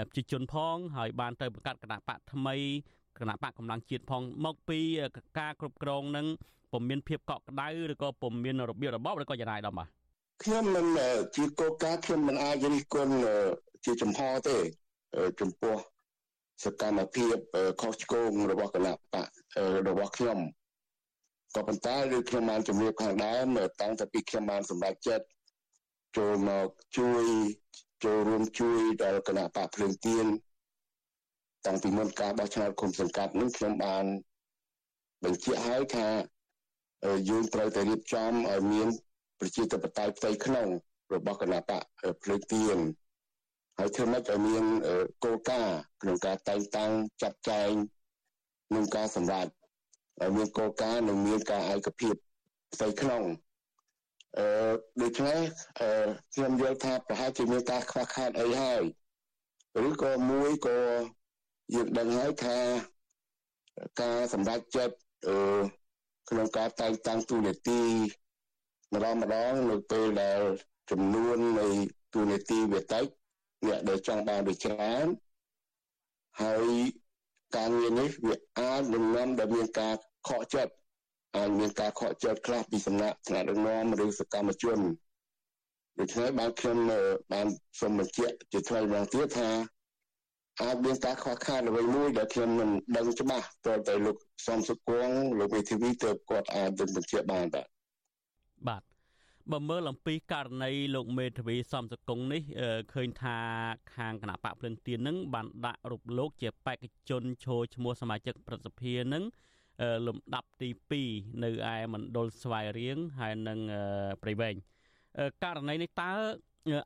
[0.10, 2.56] ប្រជាជនផងហើយបានទៅបង្កើតគណៈបកថ្មី
[3.20, 4.80] គណៈបកកម្លាំងជាតិផងមកពី
[5.40, 6.28] ការគ្រប់គ្រងនឹង
[6.76, 9.88] ពុំមានភាពកក់ក្ដៅឬក៏ពុំមានរបៀបរបបឬក៏យ៉ាងណាដល់បាទ
[10.44, 10.86] ខ្ញុំមិន
[11.36, 13.16] ជាកោការខ្ញុំមិនអាចរិះគន់
[13.86, 14.58] ជាចំហទេ
[15.42, 15.76] ចំពោះ
[16.64, 17.36] សកម្មភាព
[17.82, 19.28] ខុសឆ្គងរបស់គណៈបក
[19.88, 20.40] របស់ខ្ញុំ
[21.56, 23.48] ក៏ប៉ុន្តែដូចខ្ញុំបានជំរាបខាងដើម
[23.82, 25.26] តាំងតែពីខ្ញុំបានសម្រេចចិត្ត
[26.18, 27.24] ចូលមកជួយ
[28.04, 30.26] ចូលរួមជួយដល់គណៈបកភ្លើងទៀន
[31.66, 34.06] តាំងពីមុនការបោះឆ្នោតគុំសង្កាត់នេះខ្ញុំបាន
[35.24, 36.08] បញ្ជាក់ឲ្យថា
[37.30, 38.88] យើងត្រូវតែរៀបចំឲ្យមាន
[39.40, 40.68] ប្រជាធិបតេយ្យផ្ទៃក្នុង
[41.14, 41.84] របស់គណៈបក
[42.24, 42.78] ភ្លើងទៀន
[43.78, 44.64] ហើយធ្វើម៉េចឲ្យមាន
[45.24, 46.92] គោលការណ៍ក្នុងការតែងតាំង
[47.22, 47.72] ចាត់ចែង
[48.76, 49.48] និងការសម្រេច
[50.22, 52.16] ឲ្យមានគោលការណ៍និងមានការឯកភាព
[52.74, 53.24] ផ្ទៃក្នុង
[54.38, 54.48] អឺ
[55.02, 55.40] ដូច្នេះ
[55.80, 55.90] អឺ
[56.34, 58.82] ខ្ញុំយល់ថាប្រហែលជាមានការខ្វះខាតអីហើយ
[59.88, 60.80] ឬក៏មួយក៏
[61.76, 62.58] យើងដឹងហើយថា
[64.02, 64.96] ការសម្រេចចិត្ត
[65.28, 65.36] អឺ
[66.30, 67.82] ក្នុងការតែងតាំងទូនាទី
[68.94, 70.42] ម្ដងម្ដងនៅពេលដែល
[70.92, 71.68] ចំនួននៃ
[72.14, 73.06] ទូនាទីវាតិច
[73.66, 75.06] អ្នកដែលចង់បានវាច្រើន
[76.42, 76.68] ហើយ
[77.56, 79.96] ការងារនេះវាអាចនឹងនាំដល់មានការ
[80.28, 80.74] ខកចិត្ត
[81.38, 84.80] អាចមានការខកចិត្តខ្លះពីសំណាក់ថ្នាក់ដឹកនាំឬសកម្មជន
[86.00, 86.78] ដូច្នេះបានខ្ញុំ
[87.34, 87.48] បាន
[87.80, 89.50] សូមបញ្ជាក់ជាថ្មីម្ដងទៀតថា
[90.62, 94.16] អាចមានការខ្វះខាតអ្វីមួយដែលខ្ញុំមិនដឹងច្បាស់តើតែលោក
[94.48, 97.68] សំសុគង្គលោកវិធីវីទៅគាត់អាចនឹងបញ្ជាក់បានបាទ
[98.68, 98.84] បាទ
[99.52, 102.42] បើមើលអំពីករណីលោកមេធាវីសំសកុងនេះ
[102.94, 103.38] ឃើញថា
[103.96, 109.24] ខាងគណៈបកភ្លឹងទៀននឹងបានដាក់រូបលោកជាបេក្ខជនឈរឈ្មោះសមាជិកប្រសិទ្ធិនឹង
[110.08, 110.70] លំដាប់ទី
[111.06, 113.60] 2នៅឯមណ្ឌលស្វាយរៀងហើយនឹង
[114.22, 114.56] ព្រៃវែង
[115.44, 116.12] ករណីនេះតើ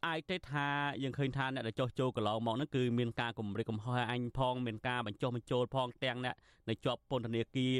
[0.08, 0.68] អាចទេថា
[1.04, 6.36] យើងឃើញថាអ្នកដែលចោះចូលកន្លងមកហ្នឹងគឺមានការគម្រិតកំហុសឲ្យអញផងមានការបញ្ចុះបញ្ចូលផងទាំងអ្នក
[6.70, 7.78] នៅជាប់ពន្ធនាគារ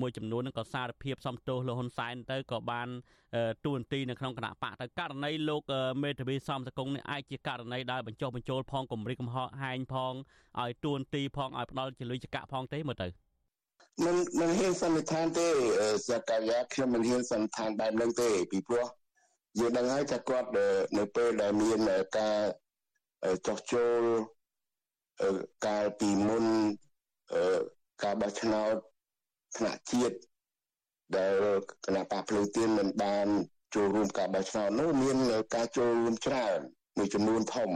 [0.00, 2.88] មួយចំនួនហ្នឹងក៏សារភាពសំទោសលោកហ៊ុនសែនទៅក៏បាន
[3.64, 5.62] ទួនាទីនៅក្នុងគណៈបកទៅករណីលោក
[6.02, 10.14] មេធាវីសំសកុងនេះអាចជាករណីដែលបញ្ចុះបញ្ចូលផងគម្រិតកំហុសហែងផង
[10.60, 13.08] ឲ្យទួនាទីផងឲ្យផ្ដាល់ជាលុយចកផងទេមើលទៅ
[14.04, 15.48] មិនមិនហ៊ានសន្និដ្ឋានទេ
[16.08, 18.86] សកលយាខ្ញុំមិនហ៊ានសន្និដ្ឋានបែបហ្នឹងទេពីព្រោះ
[19.58, 20.48] យើងដឹងហើយថាគាត់
[20.98, 21.78] នៅពេលដែលមាន
[22.18, 22.38] ការ
[23.46, 24.02] ចោះចូល
[25.66, 26.44] កាលពីមុន
[28.02, 28.74] ការបោះឆ្នោត
[29.56, 30.16] ថ្នាក់ជាតិ
[31.16, 31.34] ដែល
[31.86, 33.26] គណៈបកភ្លើងទៀនមិនបាន
[33.74, 35.16] ចូលរួមការបោះឆ្នោតនោះមាន
[35.54, 36.58] ការចូលរួមច្រើន
[36.96, 37.70] មួយចំនួនធំ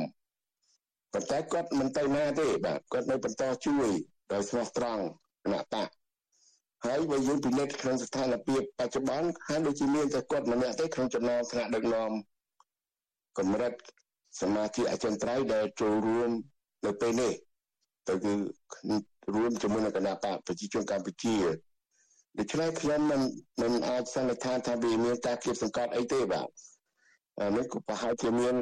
[1.13, 3.89] ប៉ុន្តែគាត់មិនទៅណាទេបាទគាត់នៅបន្តជួយ
[4.33, 5.03] ដោយស្មោះត្រង់
[5.45, 5.89] គណៈបក
[6.87, 12.11] ហើយបើយើងពិនិត្យក្នុងស្ថានភាពបច្ចុប្បន្នហាក់ដូចជាមានតែគាត់ម្នាក់ទេក្នុងចំណោមថ្នាក់ដឹកនាំ
[13.39, 13.73] កម្រិត
[14.41, 16.31] សមាជិកអចិន្ត្រៃយ៍ដែលចូលរួម
[16.87, 17.33] នៅពេលនេះ
[18.09, 18.33] ទៅគឺ
[19.35, 21.37] រួមជាមួយនឹងគណៈបកប្រជាជនកម្ពុជា
[22.39, 23.21] ដូច្នេះខ្ញុំមិន
[23.63, 26.49] មិនអាចសន្និដ្ឋានថាវាមានការគៀបសង្កត់អីទេបាទ
[27.57, 28.55] នេះក៏ប្រហែលជាមាន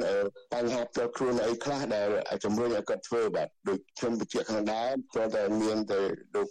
[0.53, 2.07] បញ្ហាផ្ទាល់ខ្លួនអីខ្លះដែល
[2.43, 5.99] ជំរុញឲ្យគាត់ធ្វើបាទដូចខ្ញុំបញ្ជាក់ខាងដើមព្រោះតែមានតែ
[6.35, 6.47] លោក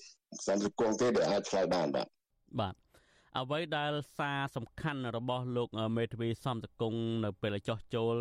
[0.46, 2.06] សំសុគង្គទេដែលអាចឆ្លើយបានបាទ
[2.60, 2.74] បាទ
[3.38, 8.14] អ្វីដែលសារសំខាន់របស់លោកមេធាវីសំសកុងនៅពេលចោះចូល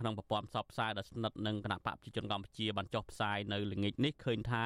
[0.00, 4.64] ក្នុងប្រព័ន្ធផ្សព្វផ្សាយដ៏ស្និទ្ធនឹងគណៈបកប្រជាជនកម្ពុជាបានចោះផ្សាយនៅល្ងាចនេះឃើញថា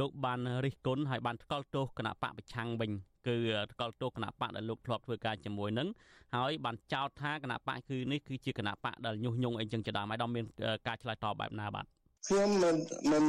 [0.00, 2.90] លោកបានរិះគន់ហើយបានថ្កោលទោសគណៈបកប្រឆាំងវិញ
[3.28, 3.36] គឺ
[3.72, 5.88] ថ្កោលទោសគណៈបកដែលលោកធ្លាប់ធ្វើការជាមួយនឹង
[6.36, 10.44] ហើយបានចោទថាគណៈបកគឺនេះគឺជាគណៈបកដែលញុះញង់អីចឹងជាដើមហើយដល់មាន
[10.86, 11.86] ការឆ្លើយតបបែបណាបាទ
[12.26, 12.76] ខ្ញុំមិន
[13.10, 13.24] មិន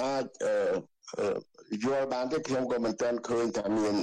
[0.00, 0.26] អាច
[1.84, 3.94] យល់បានទេខ្ញុំក៏មិនទាន់ឃើញថាមាន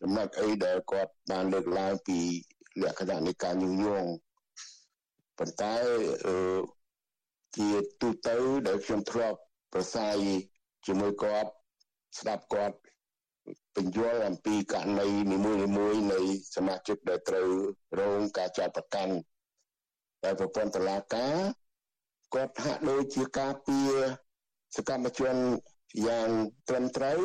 [0.00, 2.18] ចំណុចអីដែលគាត់បានលើកឡើងពី
[2.82, 4.10] លក្ខណៈនៃការញុះញង់
[5.38, 5.74] ប៉ុន្តែ
[6.26, 6.36] អឺ
[7.56, 7.68] ជា
[8.00, 9.38] ទូទៅដែលខ្ញុំធ្លាប់
[9.72, 10.16] ប្រស័យ
[10.86, 11.50] ជាមួយគាត់
[12.18, 12.76] ស្ដាប់គាត់
[13.76, 16.20] បញ្យល់អំពីករណីនីមួយៗនៃ
[16.54, 17.48] សមាជិកដែលត្រូវ
[18.00, 19.14] រងការចាត់ប្រកាន់
[20.22, 21.36] តែប្រព័ន្ធតុលាការ
[22.34, 23.90] គាត់ហាក់ដូចជាការពារ
[24.76, 25.36] សកម្មជន
[26.06, 26.28] យ៉ាង
[26.68, 27.20] ត្រឹមត្រូវ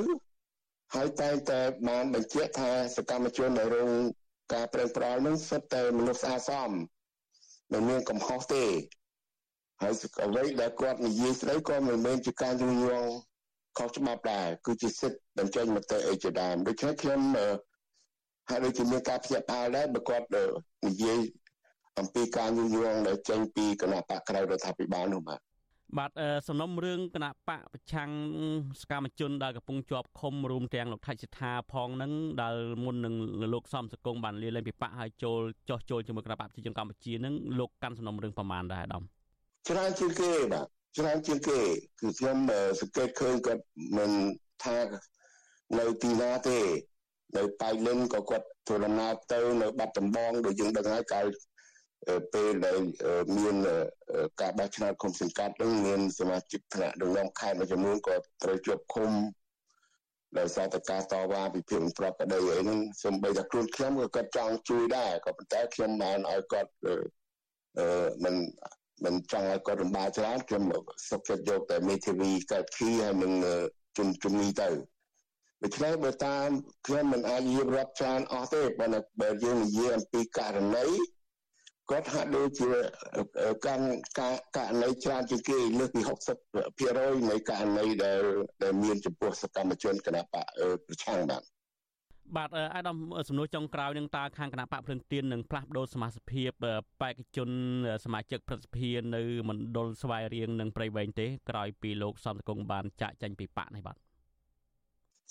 [0.95, 3.91] ហើយតែងតែបានបញ្ជាក់ថាសកម្មជនដែលរង
[4.53, 6.71] ការប្រឹងប្រែងនឹងសុទ្ធតែមនុស្សស្អាតសម
[7.71, 8.65] មិនមានកំហុសទេ
[9.81, 9.93] ហើយ
[10.25, 13.09] អ្វីដែលគាត់និយាយស្ដីក៏មិនមែនជាការញុះញង់
[13.77, 17.21] ខុសច្បាប់ដែរគឺជាសិទ្ធិបញ្ចេញមតិអីជាដើមដូច្នេះខ្ញុំ
[18.49, 20.25] ហើយដូចជាមានការភ្ញាក់ផ្អើលដែរបើគាត់
[20.87, 21.19] និយាយ
[21.99, 25.39] អំពីការញុះញង់ដែលចេញពីគណៈបកក្រៅរដ្ឋាភិបាលនោះបាទ
[25.97, 26.11] បាទ
[26.47, 28.09] សំណុំរឿងគណៈបកប្រឆាំង
[28.81, 33.15] សកម្មជនដែលកំពុងជាប់ឃុំរួមទាំងលោកថៃសិដ្ឋាផងនឹងដែលមុននឹង
[33.53, 39.03] លោកសំសកុងបានលាលែងពីបកហើយចូលចោះចូលជាមួយគណៈបកប្រជាជនកម្ពុជានឹងលោកកាន់សំណុំរឿងប្រមាណដែរអាដាម
[39.69, 41.59] ច្រើនជាងគេបាទច្រើនជាងគេ
[41.99, 42.37] គឺខ្ញុំ
[42.79, 43.63] សង្កេតឃើញគាត់
[43.97, 44.11] មិន
[44.63, 44.77] ថា
[45.79, 46.59] នៅទីណាទេ
[47.37, 51.25] នៅប៉ៃលិនក៏គាត់ធ្វើដំណើរទៅនៅបាត់ដំបងដូចយើងដឹងហើយកាល
[52.33, 52.77] ពេលដែល
[53.37, 53.55] មាន
[54.41, 59.11] ការបោះឆ្នោតគុំសង្កាត់នឹងមានសមាជិកថ្នាក់ដឹកនាំខេត្តមួយចំនួនក៏ត្រូវជាប់ឃុំ
[60.37, 66.95] ដោយសារតែការតវ៉ាពីភាពប្រកបដីអីហ្នឹងសូម្បីតែខ្លួនខ្ញុំក៏គាត់ចង់ជួយដែរក៏ប៉ុន្តែខ្ញុំបានឲ្យគាត់អឺ
[68.23, 68.35] មិន
[69.05, 70.63] មិនចង់ឲ្យគាត់រំបាច្រើនខ្ញុំ
[71.09, 73.33] សុខចិត្តយកតែមេធាវីកើតខីហើយនឹង
[73.97, 74.69] ជំជំនីទៅ
[75.63, 76.47] ដូច្នេះបើតាម
[76.85, 78.87] ខ្ញុំមិនអាចរៀបរាប់ច្រើនអស់ទេបើ
[79.21, 80.85] បើយើងនិយាយអំពីករណី
[81.91, 82.69] គាត់ហាក់ដូចជា
[83.65, 83.85] កាន់
[84.19, 86.01] ការករណីច្រើនជាងគេលើសពី
[86.65, 88.21] 60%នៃករណីដែល
[88.63, 90.45] ដែលមានចំពោះសកម្មជនគណបក
[90.87, 91.43] ប្រឆាំងបាទ
[92.35, 92.97] បាទអាដាម
[93.29, 96.51] សំណួរចុងក្រោយនឹងតើខាងគណៈបកភ្លឹងទៀននឹងផ្លាស់ប្ដូរសមាជិកភាព
[97.01, 97.49] បេក្ខជន
[98.05, 104.10] សមាជិកព្រឹទ្ធសភានៅមណ្ឌលស្វាយរៀងនិងព្រៃវែងទេក្រោយពីលោកសំសកុងបានចាក់ចេញពីបកនេះបាទ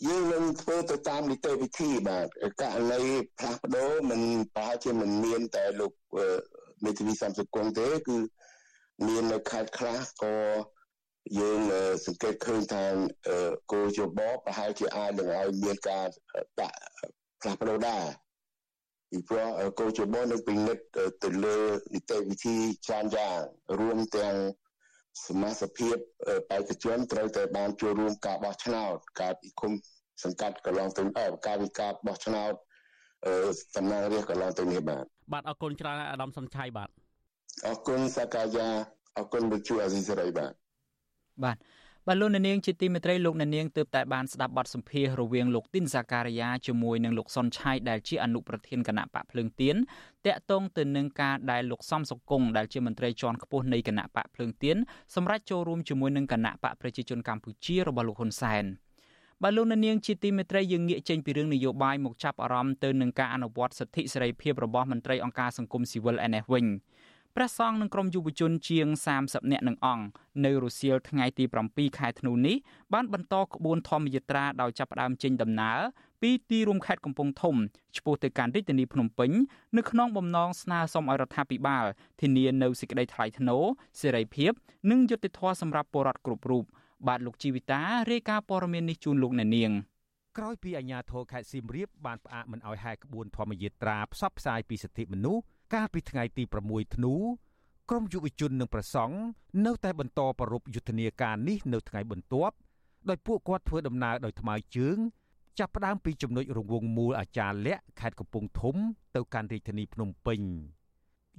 [0.07, 2.27] យើងនឹងធ្វើទៅតាមនីតិវិធីបាទ
[2.61, 3.03] ករណី
[3.39, 4.21] ផ្លាស់ប្ដូរមិន
[4.55, 5.93] ប្រហែលជាមិនមានតែលោក
[6.85, 8.17] មេធាវីសំសកុងទេគឺ
[9.07, 10.35] មាននៅខេត្តខ្លះក៏
[11.41, 11.61] យើង
[12.07, 12.85] សង្កេតឃើញថា
[13.73, 16.07] គោលយោបល់ប្រហែលជាអាចនឹងឲ្យមានការ
[16.61, 16.79] ដាក់
[17.41, 18.05] ផ្លាស់ប្ដូរដែរ
[19.11, 20.85] ពីព្រោះគោលយោបល់នឹងពិនិត្យ
[21.23, 21.59] ទៅលើ
[21.95, 23.39] នីតិវិធីច្រើនយ៉ាង
[23.79, 24.37] រួមទាំង
[25.27, 25.97] សមាជិកភាព
[26.51, 29.73] បេក្ខជនត្រូវតែបានចូលរួមការបោះឆ្នោតការពិគុំ
[30.25, 31.03] សង្កាត់កន្លងទៅ
[31.47, 32.53] ការវិការបោះឆ្នោត
[33.77, 36.89] តំណាងរាស្ត្រកន្លងទៅនេះបាទបាទអរគុណច្រើនអាដាមសំឆៃបាទ
[37.67, 38.69] អរគុណសកាយា
[39.17, 40.53] អរគុណវិទ្យុអាស៊ីសេរីបាទ
[41.45, 41.57] បាទ
[42.07, 49.77] បាទលោកនាងជាទីមេត្រីលោកនាងទើបតែបានស្ដាប់បទសម្ភាសរវាងលោកទីនសាការីយ៉ាជាមួយនឹងលោកសុនឆៃដែលជាអនុប្រធានគណៈបកភ្លើងទៀន
[50.27, 54.77] តាក់ទងទៅនឹងការដែលលោកសំសុគង្គដែលជាមន្ត្រីជាន់ខ្ពស់នៃគណៈបកភ្លើងទៀន
[55.15, 58.65] សម្រាប់ចូលរួមជាមួយនឹងគណៈបកប្រជាជនកម្ពុជារបស់លោកហ៊ុនសែន
[59.43, 66.67] បាទលោកនាងជាទីមេត្រីយើងងាកចេញពីរឿងនយោបាយមកចាប់អារម្មណ៍ទៅនឹងការអនុវត្តសិទ្ធិសេរីភាពរបស់មន្ត្រីអង្គការសង្គមស៊ីវិលឯនេះវិញ។
[67.37, 68.87] ព្រះសង្ឃនិងក្រុមយុវជនជាង
[69.21, 70.05] 30នាក់នឹងអង្គ
[70.45, 72.57] នៅរុស្ស៊ីលថ្ងៃទី7ខែធ្នូនេះ
[72.93, 75.79] បានបន្តក្បួនធម្មយាត្រាដោយចាប់ផ្ដើមចេញដំណើរ
[76.23, 77.57] ពីទីរួមខេត្តកំពង់ធំ
[77.97, 79.31] ឆ្ពោះទៅកាន់រាជធានីភ្នំពេញ
[79.77, 81.85] នៅក្នុងបំណងស្នើសុំឲ្យរដ្ឋាភិបាល
[82.21, 83.65] ធានានៅសេចក្តីថ្លៃថ្នូរ
[84.01, 84.53] សេរីភាព
[84.91, 86.65] និងយុត្តិធម៌សម្រាប់ពលរដ្ឋគ្រប់រូប
[87.09, 89.73] បាទលោកជីវិតារាយការណ៍ព័ត៌មាននេះជូនលោកអ្នកនាង
[90.39, 95.43] ក្រោយពីអាជ្ញាធរខេត្តសៀមរាបបានផ្អាកមិនឲ្យហែកក្បួនធម្មយាត្រាផ្សព្វផ្សាយពីសិទ្ធិមនុស្ស
[95.75, 97.15] កាលពីថ្ងៃទី6ធ្នូ
[97.91, 99.17] ក្រមយុវជននិងប្រសង់
[99.67, 102.55] នៅតែបន្តប្ររពយុទ្ធនាការនេះនៅថ្ងៃបន្ទាប់
[103.09, 104.99] ដោយពួកគាត់ធ្វើដំណើរដោយថ្មើរជើង
[105.59, 108.77] ចាប់ផ្ដើមពីចំណុចរង្វង់មូលអាចារ្យលក្ខខេត្តកំពង់ធំ
[109.17, 110.41] ទៅកាន់រាជធានីភ្នំពេញ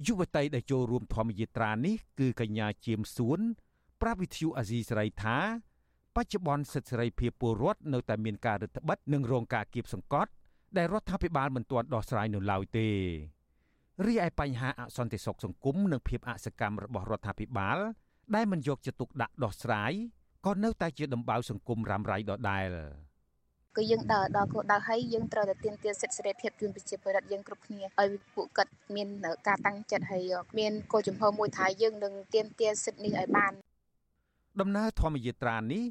[0.06, 3.40] យុវតីដែលចូលរួមធម្មយាត្រានេះគឺកញ្ញាជាមសួន
[4.00, 5.36] ប្រាប់វិទ្យុអាស៊ីសេរីថា
[6.16, 10.30] បច្ចុប្បន្នសិទ្ធិសេរីភាពពលរដ្ឋនៅតែមានការរឹតបន្តឹងនិងរងការគៀបសង្កត់
[10.76, 12.88] ដែលរដ្ឋាភិបាលមិនទាន់ដោះស្រាយនៅឡើយទេ
[14.06, 17.78] រីឯបញ្ហាអសន្តិសុខសង្គមនិងភាពអសកម្មរបស់រដ្ឋាភិបាល
[18.34, 19.92] ដែលមិនយកចិត្តទុកដាក់ដោះស្រាយ
[20.46, 22.68] ក៏នៅតែជាដំបៅសង្គមរ៉ាំរ៉ៃដដែល
[23.76, 29.08] គឺយើងដើរដល់គោលដៅហើយយើងត្រូវតែទាមទារសិទ្ធិសេរីភាពជូនប្រជាពលរដ្ឋយើងគ្រប់គ្នាឲ្យពួកគាត់មាន
[29.46, 33.52] ការតាំងចិត្តហើយមានគោលចំហមួយថាយើងនឹងទាមទារសិទ្ធិនេះឲ្យបាន
[34.60, 35.84] ដំណើរធម្មយាត្រានេះ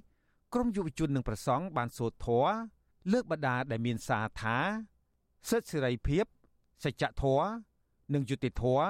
[0.53, 2.53] ក្រមយុវជននិងប្រសង់បានសូត្រធម៌
[3.11, 4.57] លើកបដាដែលមានសារថា
[5.49, 6.25] សិទ្ធិសេរីភាព
[6.83, 7.70] សច្ចធម៌
[8.13, 8.87] និងយុត្តិធម៌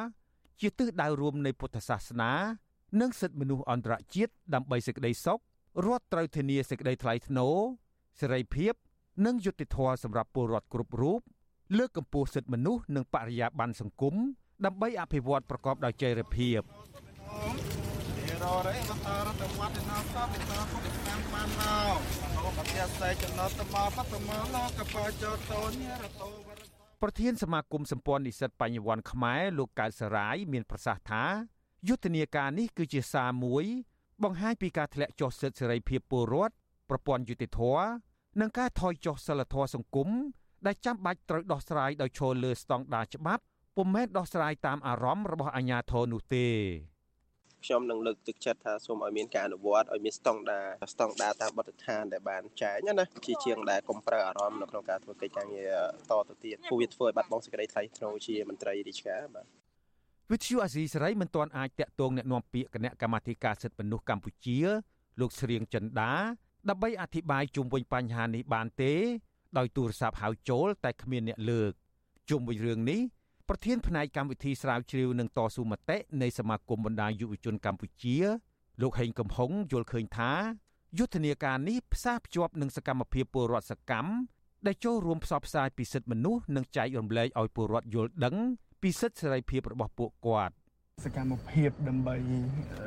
[0.59, 2.31] ជាទិសដៅរួមនៃពុទ្ធសាសនា
[3.01, 5.39] និងសិទ្ធិមនុស្សអន្តរជាតិដើម្បីសេចក្តីសុខ
[5.85, 7.55] រដ្ឋត្រូវធានាសេចក្តីថ្លៃថ្នូរ
[8.19, 8.73] សេរីភាព
[9.25, 11.19] និងយុត្តិធម៌សម្រាប់ពលរដ្ឋគ្រប់រូប
[11.77, 14.15] លើកកម្ពស់សិទ្ធិមនុស្សនិងបរិយាបន្នសង្គម
[14.65, 16.59] ដើម្បីអភិវឌ្ឍប្រកបដោយចីរភាព
[18.43, 21.61] ររេបន្តរដ្ឋវត្តនៅសពបន្តពុទ្ធឆ្នាំបានម
[21.95, 31.25] កអនុបត្តិសេចំណតបបតមលោកបច្ចតោនិរតោ ប្រធានសមាគមសម្ព័ន្ធនិស្សិតបញ្ញវន្តខ្មែរលោកកើតសរាយមានប្រសាសន៍ថា
[31.87, 33.65] យុទ្ធនាការនេះគឺជាសារមួយ
[34.23, 36.55] បង្ហាញពីការធ្លាក់ចុះសិទ្ធិសេរីភាពពលរដ្ឋ
[36.89, 37.59] ប្រព័ន្ធយុតិធធ
[38.39, 40.09] និងការថយចុះសិលធម៌សង្គម
[40.65, 43.43] ដែលចាំបាច់ត្រូវដោះស្រាយដោយឈលលើស្តង់ដារច្បាប់
[43.77, 46.47] ពុំមែនដោះស្រាយតាមអារម្មណ៍របស់អាជ្ញាធរនោះទេ
[47.66, 50.60] ខ្ញុំនឹងលើកទឹកចិត្តថាសូមឲ្យមានការអនុវត្តឲ្យមានស្តង់ដា
[50.92, 55.72] ស្តង់ដាតាមបទដ្ឋានដែលបានចែងណាជាជាងដែលកុំប្រើអារម្មណ៍នៅក្នុងការធ្វើកិច្ចការងារ
[56.10, 59.46] តទៅទៀតព្រោះវាធ្វើឲ្យបាត់បង់សេចក្តីថ្លៃថ្នូរជាមន្ត្រីរាជការបាទ
[60.32, 64.58] វិទ្យុអាស៊ីសេរីមិនទាន់អាចតាក់ទងแนะនាំពាក្យគណៈកម្មាធិការសិទ្ធិមនុស្សកម្ពុជា
[65.20, 66.12] លោកស្រៀងចិន្តា
[66.68, 68.94] ដើម្បីអធិប្បាយជុំវិញបញ្ហានេះបានទេ
[69.58, 71.72] ដោយទូរស័ព្ទហៅចូលតែគ្មានអ្នកលើក
[72.30, 73.00] ជុំវិញរឿងនេះ
[73.53, 78.17] ប្រធានផ្នែកកម្មវិធីស្រាវជ្រាវនិងតស៊ូមតិនៃសមាគមបណ្ដាយុវជនកម្ពុជា
[78.81, 80.31] លោកហេងកំហុងយល់ឃើញថា
[80.97, 84.11] យុទ្ធនាការនេះផ្សារភ្ជាប់នឹងសកម្មភាពពលរដ្ឋសកម្ម
[84.65, 88.35] ដែលចូលរួមផ្សព្វផ្សាយពីសិទ្ធិមនុស្សនិងចែករំលែកឲ្យពលរដ្ឋយល់ដឹង
[88.81, 90.53] ពីសិទ្ធិសេរីភាពរបស់ពួកគាត់
[91.05, 92.15] សកម្មភាពដើម្បី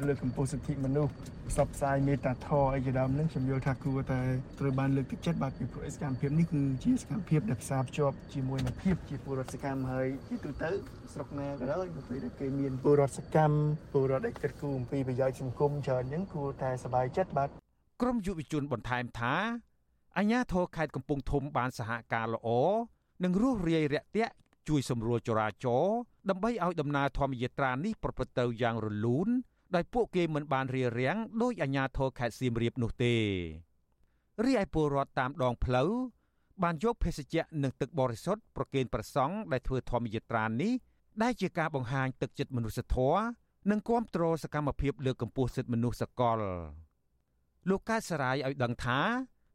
[0.07, 1.13] លើកកម្ពស់សិទ្ធិមនុស្ស
[1.51, 4.21] ផ្សព្វផ្សាយមេត្តាធម៌អីជាដើមនឹងខ្ញុំយល់ថាគួរតែ
[4.61, 10.71] ត្រូវបានលើកទឹកចិត្តបាទពីព្រោះសកម្មភាពនេះគឺជាសកម្មភាពដែលផ្សារភ្ជាប់ជាមួយនឹងភាពជាពលរដ្ឋសកម្មហើយជាទូទៅ
[11.13, 13.57] ស្រុកណាក៏ដោយនៅពេលដែលគេមានពលរដ្ឋសកម្ម
[13.93, 17.49] ពលរដ្ឋដែលគិតគូរអំពីប្រយោជន៍សង្គមច្រើនអញ្ចឹងគួរតែសប្បាយចិត្តបាទ
[18.03, 19.35] ក្រមយុវជនបន្ថែមថា
[20.19, 22.49] អញ្ញាធរខេត្តកំពង់ធំបានសហការល្អ
[23.25, 24.33] និងរស់រាយរាក់ទាក់
[24.69, 25.97] ជួយសម្រួលចរាចរណ៍
[26.31, 29.29] ដើម្បីឲ្យដំណើរធម្មយាត្រានេះប្រព្រឹត្តទៅយ៉ាងរលូន
[29.75, 33.15] ដោយពួកគេមិនបានរារាំងដោយអាជ្ញាធរខេត្តសៀមរាបនោះទេ
[34.45, 35.91] រីឯពលរដ្ឋតាមដងផ្លូវ
[36.63, 40.73] បានយកភេសជ្ជៈនិងទឹកបរិសុទ្ធប្រគេនព្រះសង្ឃដែលធ្វើធម្មយាត្រានេះ
[41.23, 43.21] ដែលជាការបង្ហាញទឹកចិត្តមនុស្សធម៌
[43.71, 46.41] និងគាំទ្រសកម្មភាពលើកកម្ពស់សិទ្ធិមនុស្សសកល
[47.69, 49.01] លោកកើតសរាយឲ្យដឹងថា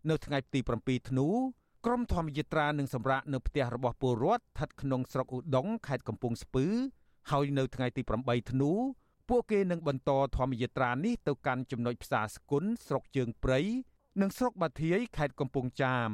[0.09, 1.27] នៅថ្ងៃទី7ធ្នូ
[1.85, 6.65] ក្រុមធម្មយាត្រានឹងសម្រាកនៅផ្ទះរបស់ពលរដ្ឋស្ថិតក្នុងស្រុកឧដុង្គខេត្តកំពង់ស្ពឺ
[7.31, 8.71] ហើយនៅថ្ងៃទី8ធ្នូ
[9.29, 13.59] ពួកគេនឹងបន្តធម្មយាត្រានេះទៅកាន់ចំណុចផ្សារស្គុនស្រុកជើងព្រៃ
[14.21, 16.09] និងស្រុកបាធាយខេត្តកំពង់ចាម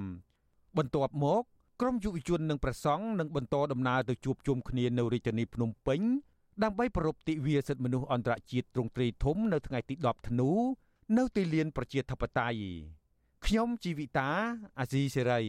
[0.77, 1.43] បន្ទាប់មក
[1.81, 6.01] ក្រុមយុវជននិងប្រសង់នឹងបន្តដំណើរទៅជួបជុំគ្នានៅរាជធានីភ្នំពេញ
[6.63, 10.51] ដើម្បីប្រពៃទិវាសិទ្ធិមនុស្សអន្តរជាតិទ្រង់ទ្រីធំនៅថ្ងៃទី10ធ្នូ
[11.17, 13.04] នៅទីលានប្រជាធិបតេយ្យ
[13.47, 14.29] ខ្ញុំជីវិតា
[14.79, 15.41] អាស៊ីសេរី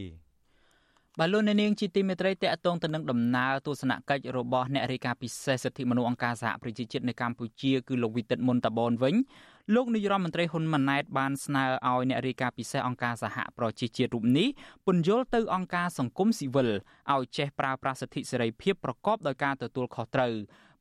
[1.18, 9.14] បាទលោកអ្នកនាងជាទីមេត្រីតកតងទៅនឹងដំណើរទស្សនកិច្ចរបស់អ្នករាយការណ៍ពិសេសសិទ្ធិមនុស្សអង្គការសហប្រជាជាតិនៅកម្ពុជាគឺលោកវិទិតមុនតាបនវិញ
[9.74, 14.48] លោកនាយរដ្ឋមន្ត្រីហ៊ុនម៉ាណែតបានស្នើឲ្យអ្នករាយការណ៍ពិសេសអង្គការសហប្រជាជាតិរូបនេះ
[14.86, 16.68] ពន្យល់ទៅអង្គការសង្គមស៊ីវិល
[17.14, 20.32] ឲ្យចេះប្រើប្រាស់សិទ្ធិសេរីភាពប្រកបដោយការទទួលខុសត្រូវ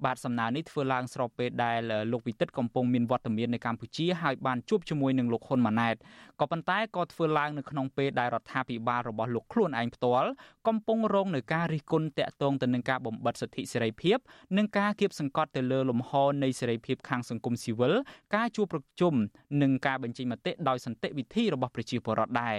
[0.06, 1.80] បាទសំណើនេះធ្វើឡើងស្របពេលដែល
[2.12, 5.96] លោកវិទិតកំពុងមានវត្តមាននៅកម្ពុជាហើយបានជួបជាមួយនឹងលោកហ៊ុនម៉ាណែត
[6.40, 10.30] ក៏ប៉ុន្តែក៏ធ្វើឡើងនៅក្នុងពេលដែលរដ្ឋាភិបាលរបស់លោកខ្លួនឯងផ្ទាល់
[10.68, 14.18] កំពុងរងនឹងការរិះគន់តាក់ទងទៅនឹងការបំបិទសិទ្ធិសេរីភាព
[14.58, 16.12] និងការគៀបសង្កត់ទៅលើលំហ
[16.44, 17.94] នៃសេរីភាពខាងសង្គមស៊ីវិល
[18.36, 19.14] ការជួបប្រជុំ
[19.62, 22.56] និងការបញ្ចេញមតិដោយសន្តិវិធីរបស់ប្រជាពលរដ្ឋដែរ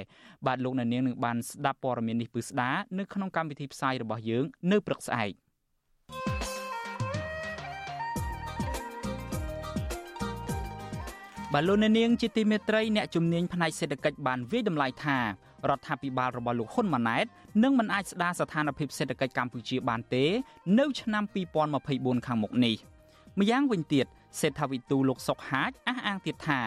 [0.46, 5.33] បាទលោកអ្នកនាងនឹងបានស្ដាប់ព័ត៌មាននេះពឺស្ដានៅក្នុងកម្មវិធីផ្សាយរបស់យើងនៅព្រឹកស្អែក
[11.54, 17.26] បាទលោកអ្នកនាងជាទីមេត្រីអ្នកជំនាញផ្នែកសេដ្ឋកិច្ចបានវាយតម្លៃថារដ្ឋាភិបាលរបស់លោកហ៊ុនម៉ាណែត
[17.62, 20.24] នឹងមិនអាចស្ដារស្ថានភាពសេដ្ឋកិច្ចកម្ពុជាបានទេ
[20.78, 21.24] នៅ ឆ្នាំ
[21.74, 22.76] 2024ខាងមុខនេះ
[23.38, 24.06] ម្យ៉ាងវិញទៀត
[24.40, 26.61] សេដ្ឋវិទូលោកសុកហាជអះអាងទៀតថា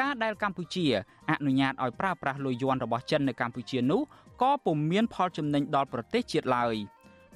[0.00, 0.86] ការដែលកម្ពុជា
[1.30, 4.00] អនុញ្ញាតឲ្យប្រើប្រាស់លុយយួនរបស់ចិននៅកម្ពុជានោះ
[4.42, 6.74] ក៏ពុំមានផលចំណេញដល់ប្រទេសជាតិឡើយ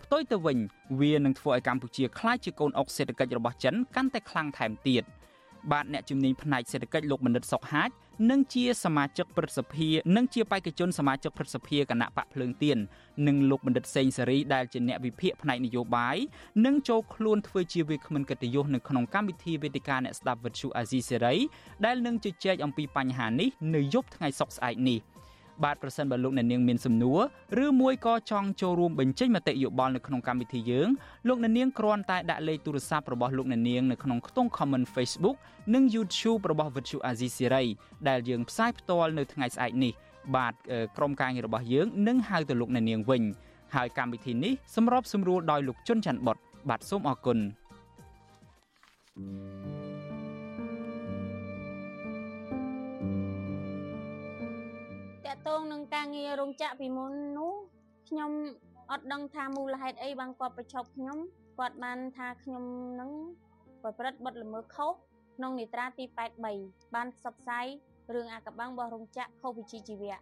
[0.05, 0.59] ផ្ទុយទៅវិញ
[1.01, 5.05] វានឹងធ្វើឲ្យកម្ពុជាក្លាយជាកូនអុកសេដ្ឋកិច្ចរបស់ចិនកាន់តែខ្លាំងថែមទៀត។
[5.73, 7.91] បាទអ្នកជំនាញផ្នែកសេដ្ឋកិច្ចលោកបណ្ឌិតសុកហាជ
[8.31, 12.79] និងជាសមាជិកព្រឹទ្ធសភានិងជាបេក្ខជនសមាជិកព្រឹទ្ធសភាគណៈបកភ្លើងទៀន
[13.27, 16.17] និងលោកបណ្ឌិតសេងសេរីដែលជាអ្នកវិភាគផ្នែកនយោបាយ
[16.65, 21.35] និងចូលខ្លួនធ្វើជាវាគ្មិនកិត្តិយសនៅក្នុងកម្មវិធីវេទិកាអ្នកស្ដាប់វិទ្យុអាស៊ីសេរី
[21.85, 25.01] ដែលនឹងជជែកអំពីបញ្ហានេះនៅយប់ថ្ងៃសុក្រស្អែកនេះ។
[25.65, 27.21] បាទប្រសិនបើលោកអ្នកនាងមានសំណួរ
[27.65, 30.89] ឬមួយក៏ចង់ចូលរួមបញ្ចេញមតិយោបល់នៅក្នុងកម្មវិធីយើង
[31.29, 35.37] លោកអ្នកនាងគ្រាន់តែដាក់លេខទូរស័ព្ទរបស់លោកអ្នកនាងនៅក្នុងខ្ទង់ comment Facebook
[35.75, 37.67] និង YouTube របស់ Vuthu Azizi Siri
[38.09, 39.93] ដែលយើងផ្សាយផ្ទាល់នៅថ្ងៃស្អែកនេះ
[40.37, 40.55] បាទ
[40.97, 43.23] ក្រុមការងាររបស់យើងនឹងហៅទៅលោកអ្នកនាងវិញ
[43.75, 46.37] ហើយកម្មវិធីនេះសម្របសម្រួលដោយលោកជុនច័ន្ទបុត
[46.69, 47.39] បាទសូមអរគុណ
[49.17, 49.74] thank you
[55.49, 57.53] តងនឹងការងាររោងចក្រពីមុននោះ
[58.09, 58.31] ខ្ញុំ
[58.91, 61.19] អត់ដឹងថាមូលហេតុអីបានគាត់ប្រឈប់ខ្ញុំ
[61.59, 62.65] គាត់បានថាខ្ញុំ
[63.01, 63.11] នឹង
[63.83, 64.93] ប្រព្រឹត្តបទល្មើសខុស
[65.37, 66.05] ក្នុងនេត្រាទី
[66.51, 67.67] 83បានផ្សព្វផ្សាយ
[68.15, 70.19] រឿងអាកបាំងរបស់រោងចក្រខុសវិជ្ជាជីវៈ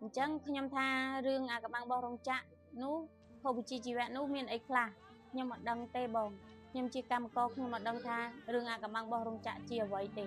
[0.00, 0.86] អញ្ចឹងខ្ញុំថា
[1.26, 2.44] រឿងអាកបាំងរបស់រោងចក្រ
[2.82, 2.96] នោះ
[3.42, 4.86] ខុសវិជ្ជាជីវៈនោះមានអីខ្លះ
[5.30, 6.30] ខ្ញុំអត់ដឹងទេបង
[6.70, 8.18] ខ្ញុំជាកម្មករខ្ញុំអត់ដឹងថា
[8.54, 10.24] រឿងអាកបាំងរបស់រោងចក្រជាអ្វីទេ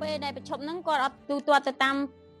[0.00, 1.96] ពេលដែលប្រជុំហ្នឹងគាត់អត់ទូទាត់ទៅតាម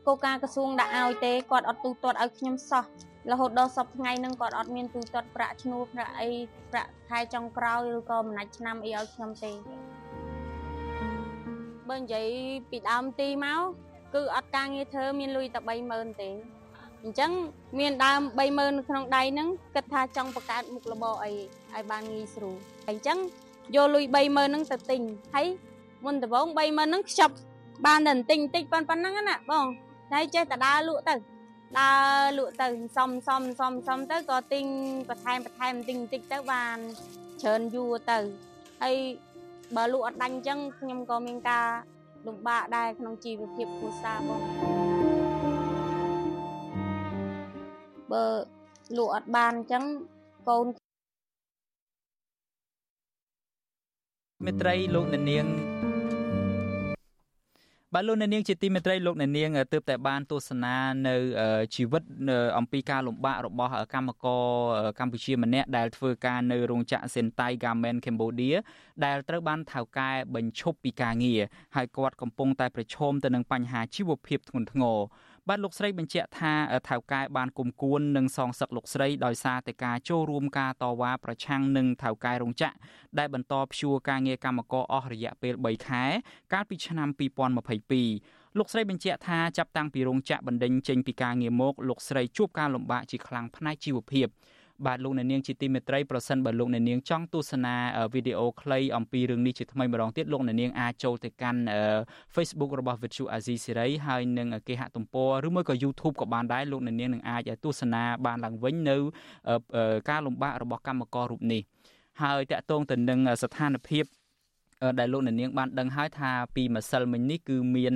[0.06, 2.84] គោលការណ៍ក្រសួងដាក់ឲ្យទេគាត់អត់ទូទាត់ឲ្យខ្ញុំសោះ
[3.32, 6.28] រហូតដល់សពថ្ងៃហ្នឹងគាត់អត់មានទូទាត់ប្រាក់ឈ្នួលប្រាក់អី
[6.72, 9.52] ប្រាក់ខែចុងក្រោយឬក៏មួយណាច់ឆ្នាំអីឲ្យខ្ញុំទេ
[11.88, 12.28] បើនិយាយ
[12.70, 13.60] ពីដើមទីមក
[14.14, 16.30] គឺអត់ការងារធ្វើមានលុយតែ30000ទេ
[17.02, 17.32] អញ្ចឹង
[17.78, 22.56] មានដើម30000នៅក្នុងដៃហ្នឹងគិតថាចង់បង្កើតមុខរបរអីឲ្យបានងាយស្រួល
[22.88, 23.18] អញ្ចឹង
[23.76, 25.00] យកលុយ30000ហ្នឹងទៅទិញ
[25.34, 25.46] ហើយ
[26.04, 27.34] មុនដំបូង30000ហ្នឹងខ្ចប់
[27.86, 29.66] បានតែបន្តិចបន្តិចប៉ុណ្ណឹងណាបង
[30.12, 31.14] ហើយចេះតែដើរលក់ទៅ
[31.78, 32.66] ដើរលក់ទៅ
[32.96, 34.64] សំសំសំសំទៅក៏ទិញ
[35.08, 36.76] បន្ថែមបន្ថែមបន្តិចបន្តិចទៅបាន
[37.42, 38.18] ច្រើនយូរទៅ
[38.82, 38.96] ហើយ
[39.76, 41.66] បើលក់អត់ដាច់អញ្ចឹងខ្ញុំក៏មានការ
[42.26, 44.40] លំបាកដែរក្នុងជីវភាពគ្រួសារបង
[48.12, 48.24] បើ
[48.96, 49.84] លក់អត់បានអញ្ចឹង
[50.48, 50.66] កូន
[54.44, 55.46] មេត្រីលោកអ្នកនាង
[57.98, 60.74] បាទលោកអ្នកនាងជាទីមេត្រីលោកអ្នកនាងទើបតែបានទស្សនា
[61.06, 61.14] នៅ
[61.74, 62.02] ជីវិត
[62.58, 64.44] អំពីការលំបាករបស់កម្មករ
[64.98, 68.56] កម្ពុជាម្នាក់ដែលធ្វើការនៅរោងចក្រ Sentai Garment Cambodia
[69.04, 71.40] ដែលត្រូវបានថៅកែបញ្ឈប់ពីការងារ
[71.76, 74.98] ហើយគាត់កំពុងតែប្រឈមទៅនឹងបញ្ហាជីវភាពធ្ងន់ធ្ងរ
[75.50, 76.54] បាទលោកស្រីបញ្ជាក់ថា
[76.88, 82.74] ថៅកែបានគុំគួននិងសងសឹកលោកស្រីដោយសារតែការចូលរួមការតវ៉ាប្រឆាំងនឹងថៅកែរោងចក្រ
[83.18, 86.04] ដែលបន្តព្យួរការងារកម្មករអស់រយៈពេល3ខែ
[86.52, 87.08] កាលពីឆ្នាំ
[87.78, 94.26] 2022លោកស្រីបញ្ជាក់ថាចាប់តាំងពីរោងចក្របណ្ដេញចេញពីការងារមកលោកស្រីជួបការលំបាកជាខ្លាំងផ្នែកជីវភាព
[94.86, 97.74] បាទលោកអ្នកនាងជាទីមេត្រីប្រសិនបើលោកអ្នកនាងចង់ទស្សនា
[98.14, 101.60] វីដេអូខ្លីអំពីរឿងនេះជាថ្មីម្ដងទៀតលោកអ្នកនាងអាចចូលទៅកាន់
[102.34, 108.96] Facebook របស់ Vithu Azizi Serai ហើយនឹងគេហទំព័រឬមួយក៏ YouTube ក៏បានដែរលោកអ្នកនាងនឹងអាចទស្សនាបានឡើងវិញនៅ
[110.10, 111.62] ការលំបាករបស់កម្មកររូបនេះ
[112.22, 114.04] ហើយតកតងទៅនឹងស្ថានភាព
[114.98, 117.94] ដែលលោកអ្នកនាងបានដឹងហើយថាពីម្សិលមិញនេះគឺមាន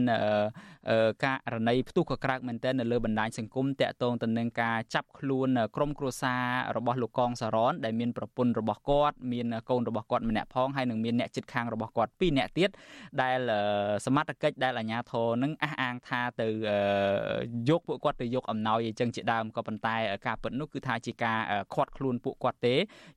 [1.25, 6.43] ករណីផ្ទុះកក្រើកមែនទែននៅលើបណ្ដាញសង្គមតាក់ទងទៅនឹងការចាប់ខ្លួនក្រុមគ្រួសារ
[6.77, 12.71] របស់លោកកងសរនដែលមានប្រពន្ធរបស់គាត់មានកូនរបស់គាត់ម្នាក់ផងហើយនឹងមានអ្នកជិតខាងរបស់គាត់ពីរនាក់ទៀត
[13.23, 13.39] ដែល
[14.07, 16.49] សមត្ថកិច្ចដែលអាជ្ញាធរនឹងអះអាងថាទៅ
[17.69, 21.39] យកពួកគាត់ទៅយកអំណោយអញ្ចឹងជាដើមក៏ប៉ុន្តែការពិតនោះគឺថាជាការ
[21.75, 22.75] ខាត់ខ្លួនពួកគាត់ទេ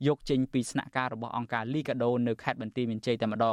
[0.07, 3.45] យកចេញពីស្នាក់ការរបស់អង្គការលីកាដូនៅខេត្តបន្ទាយមានជ័យតែម្ដ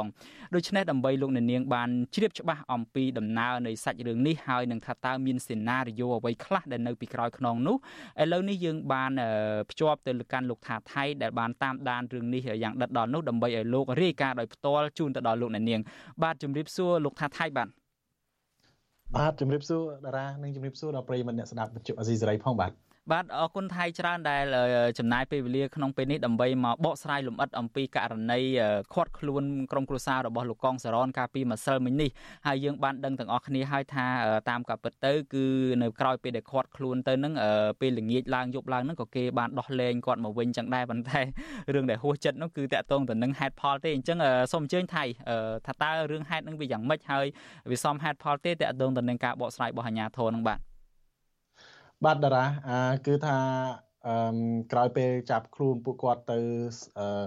[0.55, 7.75] ដូច្នេះដើម្បីលោកអ្នកនាងបានជ្រាបច្បាស់អំពីដំណើរនៃសាច់រឿងនេះហើយនឹងថាតើមានសេណារីយ៉ូអ្វីខ្លះដែលនៅពីក្រោយខ្នងនោះ
[8.21, 9.11] ឥឡូវនេះយើងបាន
[9.71, 15.81] ភ្ជាប់ទៅលើកាន់លោកថាថៃដែលបានតាមដានរឿងនេះយ៉ាងដិតដល់នោះដើម្បីឲ្យលោករាយការណ៍ដោយផ្ទាល់ជូនទៅដល់លោកអ្នកនាង
[16.23, 17.67] បាទជម្រាបសួរលោកថាថៃបាទ
[19.17, 22.71] បាទជម្រាបសួរតារានិងជម្រាបសួរដល់ប្រិយមិត្តអ្នកស្ដាប់វិទ្យុអាស៊ីសេរីផងបាទ
[23.11, 24.45] បាទអរគុណថៃច្រើនដែល
[24.99, 28.39] ចំណាយពេលវេលាក្នុងពេលនេះដើម្បីមកបកស្រាយលម្អិតអំពីករណី
[28.93, 32.09] ខាត់ខ្លួនក្រុមគ្រួសាររបស់លោកកងសរនកាលពីម្សិលមិញនេះ
[32.47, 34.05] ហើយយើងបានដឹងទាំងអស់គ្នាហើយថា
[34.49, 35.45] តាមការពិតទៅគឺ
[35.81, 37.33] នៅក្រៅពេលដែលខាត់ខ្លួនទៅនឹង
[37.81, 41.21] ពេលល្ងាចឡើងយប់ឡើងហ្នឹងក៏គេបានដោះលែងគាត់មកវិញចឹងដែរប៉ុន្តែ
[41.73, 44.17] រឿងដែលហួសចិត្តនោះគឺតាក់ទងទៅនឹងហេតុផលទេអញ្ចឹង
[44.51, 45.03] សូមអញ្ជើញថៃ
[45.67, 47.25] ថាតើរឿងហេតុនឹងវាយ៉ាងម៉េចហើយ
[47.71, 50.70] វាសមហេតុផលទេតាក់ទងទៅនឹងការបកស្រាយរបស់អាជ្ញាធរនឹងបាទ
[52.05, 53.37] បាទតារាអាគឺថា
[54.07, 54.15] អឺ
[54.71, 56.39] ក្រោយពេលចាប់ខ្លួនពួកគាត់ទៅ
[56.99, 57.23] អឺ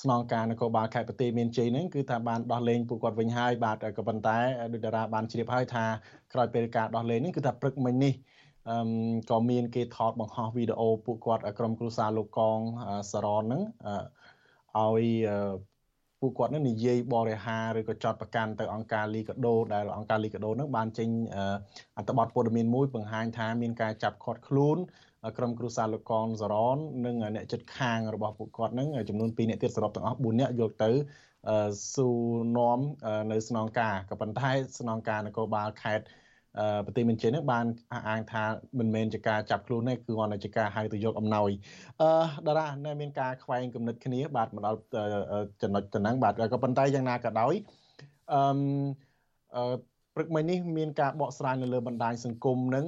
[0.00, 4.36] ស្នងការនគរបាលខេត្តបន្ទាយមានជ័យហ្នឹងគឺថាបានដោះលែងពួកគាត់វិញហើយបាទក៏ប៉ុន្តែ
[4.72, 5.84] ដូចតារាបានជ្រាបហើយថា
[6.32, 8.14] ក្រោយពេលការដោះលែងហ្នឹងគឺថាព្រឹកមិញនេះ
[8.68, 8.76] អឺ
[9.30, 12.58] ក៏មានគេថតបង្ហោះវីដេអូពួកគាត់ក្រុមគ្រួសារលោកកង
[13.10, 13.62] សរនហ្នឹង
[14.76, 15.04] ឲ្យ
[16.20, 21.08] ពួកគាត់នឹងនិយាយបរិហាឬក៏ចោតប្រកាន់ទៅអង្គការលីកាដូដែលអង្គការលីកាដូនឹងបានចេញ
[21.96, 24.78] អត្ថបទព័ត៌មានមួយបង្ហាញថាមានការចាប់ឃាត់ខ្លួន
[25.38, 30.90] ក្រុមគ្រួសារលោកកងសរននិងអ្នកចិត្តខាងរបស់ពួកគាត់នឹងចំនួន2អ្នកទៀតសរុបទាំងអស់4អ្នកយកទៅ
[31.94, 32.08] ស៊ូ
[32.58, 32.78] នាំ
[33.32, 36.04] នៅស្នងការក៏ប៉ុន្តែស្នងការនគរបាលខេត្ត
[36.84, 38.44] ប្រទេសមានជ័យនេះបានអះអាងថា
[38.78, 41.50] មិនមែនជាការចាប់ខ្លួនទេគឺគាត់តែជាការហៅទៅយកអំណោយ
[42.00, 42.10] អឺ
[42.46, 44.78] តារានៅមានការខ្វែងគំនិតគ្នាបាទមកដល់
[45.62, 47.54] ចំណុចទៅហ្នឹងបាទក៏ប៉ុន្តែយ៉ាងណាក៏ដោយ
[48.32, 48.40] អឺ
[49.56, 52.86] អឺព្រឹកមិញនេះមានការបកស្រាយនៅលើបណ្ដាញសង្គមនឹង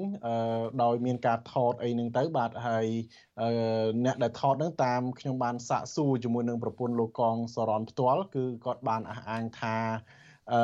[0.82, 2.86] ដោយមានការថតអីនឹងទៅបាទហើយ
[4.04, 9.76] អ្នកដែលថតនឹងតាមខ្ញុំបានសាកសួរជាមួយនឹងប្រពន្ធលោកកងសរនផ្ទាល់គឺគាត់បានអះអាងថា
[10.52, 10.60] អឺ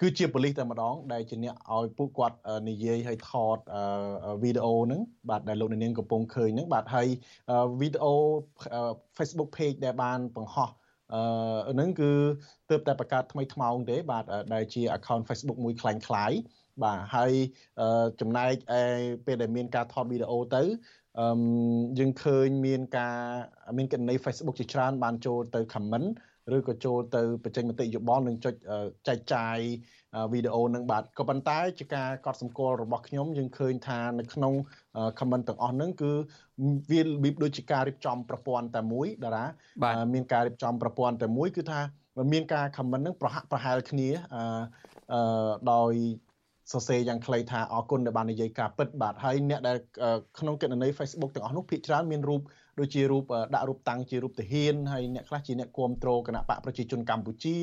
[0.00, 2.36] គឺជាប៉ូលីសតែម្ដង ដែលជាអ្នកឲ្យពួកគាត់
[2.68, 3.58] និយាយឲ្យថត
[4.42, 5.00] វីដេអូហ្នឹង
[5.30, 7.08] បាទដែលលោកនាងកំពុងឃើញហ្នឹងបាទហើយ
[7.80, 8.12] វីដេអូ
[9.16, 10.70] Facebook page ដែលបានបង្ហោះ
[11.14, 12.10] អឺហ្នឹងគឺ
[12.70, 16.40] ទើបតែបង្កើតថ្មីថ្មោងទេ បាទដែលជា account Facebook មួយคล้ายៗ
[16.82, 17.32] បាទហើយ
[18.20, 18.82] ចំណែកឯ
[19.26, 20.62] ពេលដែលមានការថតវីដេអូទៅ
[21.20, 21.26] អឺ
[21.98, 23.16] យើងឃើញមានការ
[23.76, 26.08] មានករណី Facebook ជាច្រើនបានចូលទៅ comment
[26.55, 28.55] ឬក៏ចូលទៅបញ្ចេញមតិយោបល់និងចុច
[29.07, 29.57] ចែកចាយ
[30.33, 34.53] វីដេអូនឹងបាទក៏ប៉ុន្តែជាការកត់សម្គាល់របស់ខ្ញុំយើងឃើញថានៅក្នុង
[35.19, 36.11] comment ទាំងអស់ហ្នឹងគឺ
[36.91, 39.45] វារបៀបដូចជាការរៀបចំប្រព័ន្ធតែមួយតារា
[40.13, 41.81] មានការរៀបចំប្រព័ន្ធតែមួយគឺថា
[42.33, 44.09] មានការ comment ហ្នឹងប្រហាក់ប្រហែលគ្នា
[45.13, 45.93] អឺដោយ
[46.73, 49.77] សរសេរយ៉ាងខ្លីថាអរគុណដែលបាននិយាយការពិតបាទហើយអ្នកដែល
[50.39, 52.41] ក្នុងគណនី Facebook ទាំងអស់នោះភាគច្រើនមានรูป
[52.80, 57.56] ដូចជារូបដាក់រូបតាំងជារូបទាហានហើយអ្នកខ្លះជាអ្នកគ្រប់គ្រងគណៈបកប្រជាជនកម្ពុជា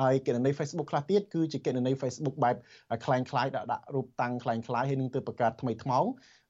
[0.00, 2.56] ហើយគណនី Facebook ខ្លះទៀតគឺជាគណនី Facebook បែប
[3.04, 6.04] คล้ายคล้ายដាក់ដាក់រូបតាំងคล้ายคล้ายហើយនឹងទៅបង្កើតថ្មីថ្មោង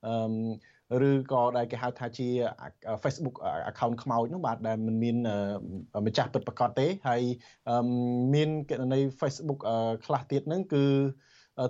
[0.06, 2.28] អឺឬក៏ដែលគេហៅថាជា
[3.02, 3.36] Facebook
[3.70, 5.16] account ខ្មោចនោះបាទដែលមិនមាន
[6.06, 7.22] ម្ចាស់ពិតប្រាកដទេហើយ
[8.34, 9.60] មានគណនី Facebook
[10.06, 10.84] ខ្លះទៀតហ្នឹងគឺ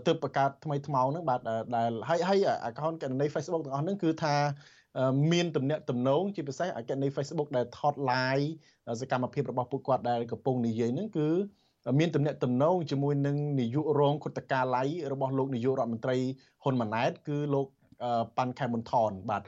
[0.07, 1.41] ទើបបង្កើតថ្មីថ្មោងហ្នឹងបាទ
[1.77, 2.39] ដែលហើយហើយ
[2.69, 4.35] account កណនី Facebook ទាំងអស់ហ្នឹងគឺថា
[5.32, 8.48] មានទំនាក់ទំនងជាពិសេសអគ្គនាយ Facebook ដែលថត live
[9.02, 11.30] សកម្មភាពរបស់ពួកគាត់ដែលកំពុងនិយាយហ្នឹងគឺ
[12.00, 16.18] មានទំនាក់ទំនងជាមួយនឹងនាយករងគុតកាល័យរបស់លោកនាយករដ្ឋមន្ត្រី
[16.64, 17.68] ហ៊ុនម៉ាណែត គឺលោក
[18.38, 19.42] ប៉ាន់ខែមុនថនបាទ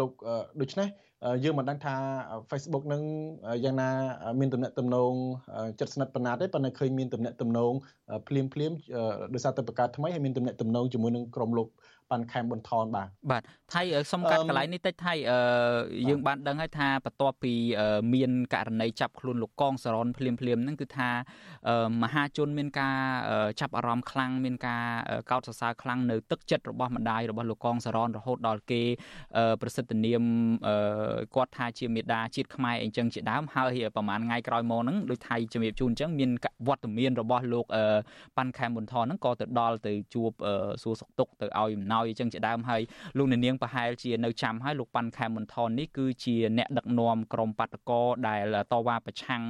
[0.00, 0.10] លោក
[0.60, 0.88] ដូច្នេះ
[1.44, 1.94] យើងមិនដឹងថា
[2.50, 3.02] Facebook នឹង
[3.64, 3.90] យ៉ាងណា
[4.40, 5.12] មានទំនាក់ទំនង
[5.80, 7.72] ចិត្តស្និទ្ធប៉ុណ្ណាទេប៉ុន្តែឃើញមានទំនាក់ទំនង
[8.28, 8.72] ភ្លាមភ្លាម
[9.34, 11.68] ដោយសារតែបង្កើតថ្មីហើយមានទំនាក់ទំនងជាមួយនឹងក្រុមលោក
[12.10, 13.42] ប៉ាន់ខែមប៊ុនថនបាទបាទ
[13.72, 13.82] ថៃ
[14.12, 15.14] សុំកាត់កន្លែងនេះតិចថៃ
[16.08, 17.52] យើងបានដឹងហើយថាបន្ទាប់ពី
[18.14, 21.10] មានករណីចាប់ខ្លួនលោកកងសរនភ្លាមភ្លាមហ្នឹងគឺថា
[22.02, 22.98] មហាជនមានការ
[23.60, 24.84] ចាប់អារម្មណ៍ខ្លាំងមានការ
[25.30, 28.82] កោតសរសើរខ្លាំងនៅទឹកចិត្តរបស់ម្ដាយរបស់លោកកងសរនរហូតដល់គេ
[29.62, 30.22] ប្រសិទ្ធនាម
[31.36, 36.30] គាត់ថាជាមេដាជាតិខ្មែរអីចឹងជាដើមហើយប្រហែលថ្ងៃក្រោយមកហ្នឹងដោយថៃជំរាបជូនអញ្ចឹងមាន
[36.68, 37.66] វត្តមានរបស់លោក
[38.36, 40.30] ប៉ាន់ខែមប៊ុនថនហ្នឹងក៏ទៅដល់ទៅជួប
[40.82, 42.82] សួរសុខទុក្ខទៅឲ្យអំណោយអញ្ចឹងជាដើមហើយ
[43.18, 49.42] លោកអ្នកនាងប្រហែលជានៅចាំហើយលោកប៉ាន់ខែមន្ថននេះគឺជាអ្នកដឹកនាំក្រមបាតកោដែលតវ៉ាប្រឆាំង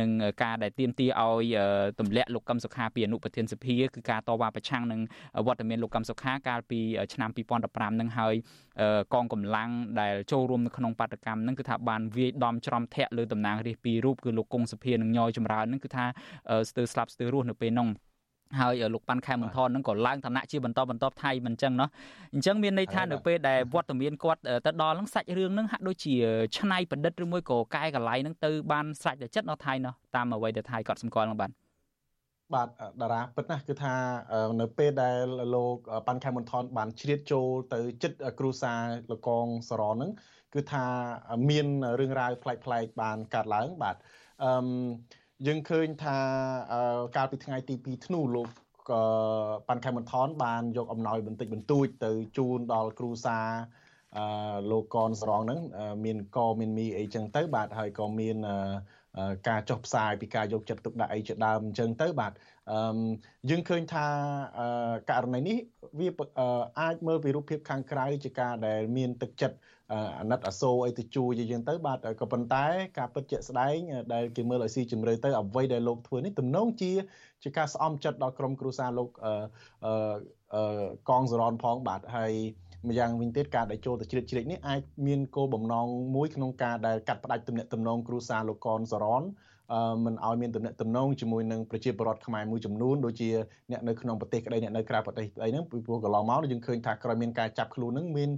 [0.00, 0.10] នឹង
[0.42, 1.56] ការដែលទាមទារឲ្យ
[2.00, 5.00] ទម្លាក់លោកកឹមសុខាពីអនុប្រធានសភាគឺការតវ៉ាប្រឆាំងនឹង
[5.46, 6.80] វត្តមានលោកកឹមសុខាកាលពី
[7.12, 7.30] ឆ្នាំ
[7.64, 8.34] 2015នឹងហើយ
[9.14, 9.70] កងកម្លាំង
[10.00, 16.04] ដែលចូលរួមនៅក្នុងបាតកម្មហ្នឹងគឺថាបានវាយដំច្រំធាក់លើតំណាងរាស្ត្រពីររូបគឺលោកគង់សុភានិងញយចម្រើនហ្នឹងគឺថា
[16.68, 17.88] ស្ទើរស្លាប់ស្ទើររស់នៅពេលហ្នឹង
[18.60, 21.88] ហើយលោកប៉ាន់ខែមន្ថននឹងក៏ឡើងឋានៈជាបន្តបន្ទាប់ថៃមិនអញ្ចឹងណោះ
[22.34, 26.14] អញ្ចឹងមានន័យថានៅពេលដែលវត្តមានគាត់ទៅដល់នឹងសាច់រឿងនឹងហាក់ដូចជា
[26.58, 31.52] ឆ្នៃប្រឌិតឬមួយក៏កែកលែងនឹងទៅបានស្រេចតែចិត្តនៅថៃណោះតាមអ្វីដែលថៃគាត់សម្គាល់នឹងបាន
[32.54, 32.68] បាទ
[33.00, 33.94] តារាពិតណាស់គឺថា
[34.60, 35.18] នៅពេលដែល
[35.54, 35.76] លោក
[36.06, 38.74] ប៉ាន់ខែមន្ថនបានជ្រៀតចូលទៅចិត្តគ្រូសា
[39.10, 40.10] លកងសរនឹង
[40.54, 40.84] គឺថា
[41.50, 41.66] មាន
[42.00, 43.96] រឿងរ៉ាវប្លែកៗបានកើតឡើងបាទ
[44.44, 44.50] អឺ
[45.46, 46.18] យើងឃើញថា
[47.16, 48.48] កាលពីថ្ងៃទី2ធ្នូលោក
[49.68, 53.38] ប៉ាន់ខែមន្ថនបានយកអំណោយបន្តិចបន្តួចទៅជូនដល់គ្រូសា
[54.16, 54.24] អឺ
[54.70, 55.60] លោកកនស្រងហ្នឹង
[56.04, 58.36] មានកមានមីអីចឹងទៅបាទហើយក៏មាន
[59.48, 62.32] ការចុះផ្សាយពីការយកចិត្តទុកដាក់អីជាដើមអញ្ចឹងទៅបាទ
[62.70, 62.78] អឺ
[63.50, 64.06] យើងឃើញថា
[65.10, 65.58] ករណីនេះ
[65.98, 66.08] វា
[66.80, 69.56] អាចមើលពីរូបភាពខាងក្រៅជាការដែលមានទឹកចិត្ត
[70.20, 72.66] អាណិតអាសូរអីទៅជួយយើងទៅបាទក៏ប៉ុន្តែ
[72.98, 73.76] ការពិតជាក់ស្ដែង
[74.14, 76.92] ដែលគេមើលឲ្យស៊ីជម្រៅទៅអ្វីដែលលោកធ្វើនេះទំនងជា
[77.42, 82.34] ជាការស្អំចិត្តដល់ក្រុមគ្រួសារលោកអឺកងសរនផងបាទហើយ
[82.88, 89.22] ម្យ៉ាងវិញទៀតការដែលចូលទៅជ្រៀតជ្រែកនេះអាចមានគោលបំណងមួយក្នុងការដែលកាត់ផ្តាច់ទំនាក់ទំនងគ្រួសារលោកកនសរន
[90.04, 93.28] មិនឲ្យមានតំណែងតំណងជាមួយនឹងប្រជាពលរដ្ឋខ្មែរមួយចំនួនដូចជា
[93.70, 98.30] អ្នកនៅក្នុងប្រទេសក្តីអ្នកនៅក្រៅប្រទេសក្តីហ្នឹងពីព្រោះកន្លងមកយើងឃើញថាក្រោយមានការចាប់ខ្លួនហ្នឹងមាន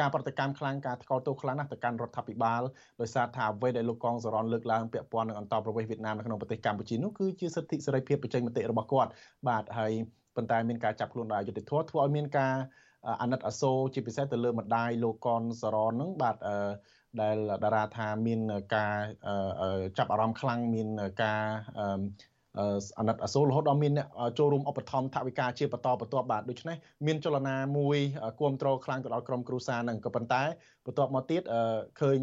[0.00, 2.62] ការប្រតិកម្មខ្លាំងការថ្កោលទោសខ្លាំងណាស់ទៅកាន់រដ្ឋាភិបាល
[3.00, 9.10] ដោយសារថាអ្វីដែលលោកកងសរនលើកឡើងពាក់ព័ន្ធនឹងអន្តរប្រវេសន៍វៀតណាមនៅក្នុងប្រទេសកម្ពុជានោះគឺជាសិទ្ធិសេរីភាពបញ្ចេញមតិរបស់គាត់
[9.48, 9.92] បាទហើយ
[10.36, 12.54] ប៉ុន្តែមានការចាប់ខ្លួនដោយយុត្តិធម៌ធ្វើឲ្យមានការ
[13.20, 16.56] អាណិតអាសូរជាពិសេសទៅលើម្ដាយលោកកនសរនហ្នឹងបាទអឺ
[17.22, 18.40] ដែលតារាថាមាន
[18.74, 18.94] ការ
[19.98, 20.88] ចាប់អារម្មណ៍ខ្លាំងមាន
[21.22, 21.42] ការ
[22.98, 26.76] អាណិតអាសូររហូតដល់មានអ្នកចូលរួមឧបត្ថម្ភថវិកាជាបន្តបន្ទាប់បាទដូច្នេះ
[27.06, 27.98] មានចលនាមួយ
[28.38, 30.42] គ្រប់គ្រងខ្លាំងទៅដល់ក្រុមគ្រួសារហ្នឹងក៏ប៉ុន្តែ
[30.86, 31.42] បន្ទាប់មកទៀត
[32.00, 32.20] ឃើញ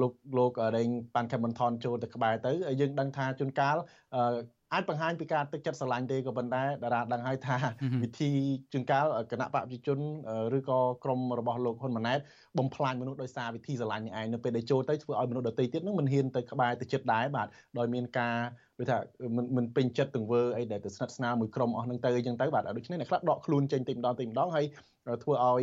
[0.00, 3.76] លោកលោកដេញប៉ាន់ខេមមិនថនចូលទៅក្បែរទៅយើងដឹងថាជួនកាល
[4.72, 7.56] អាចបង្ហាញពីការទឹកចិត្តស្រឡាញ់ទេក៏ប៉ុន្តែតារាដឹងហើយថា
[8.02, 8.30] វិធី
[8.72, 9.98] ជួនកាលគណៈបព្វជិជន
[10.56, 12.18] ឬក៏ក្រមរបស់លោកហ៊ុនម៉ាណែត
[12.58, 17.48] បំផ្លាញមនុស្សដោយសារវិធីស្រឡាញ់នេះឯងនៅពេលដែលចូលទៅធ្វើឲ្យមនុស្សដទៃទៀតនឹងមិនហ៊ានទៅក្បែរទៅចិត្តដែរបាទ
[17.78, 18.36] ដោយមានការ
[18.78, 18.98] ដូចថា
[19.36, 24.64] មិនមិនពេញចិត្តទង្វើអីដែលទៅស្និទ្ធស្នាលមួយក្រុមអស់ហ្នឹងទៅអីចឹងទៅបាទដូច្នេះអ្នកខ្លះដកខ្លួនចេញតិចម្ដងតិចម្ដងហើយ
[25.22, 25.62] ធ្វើឲ្យ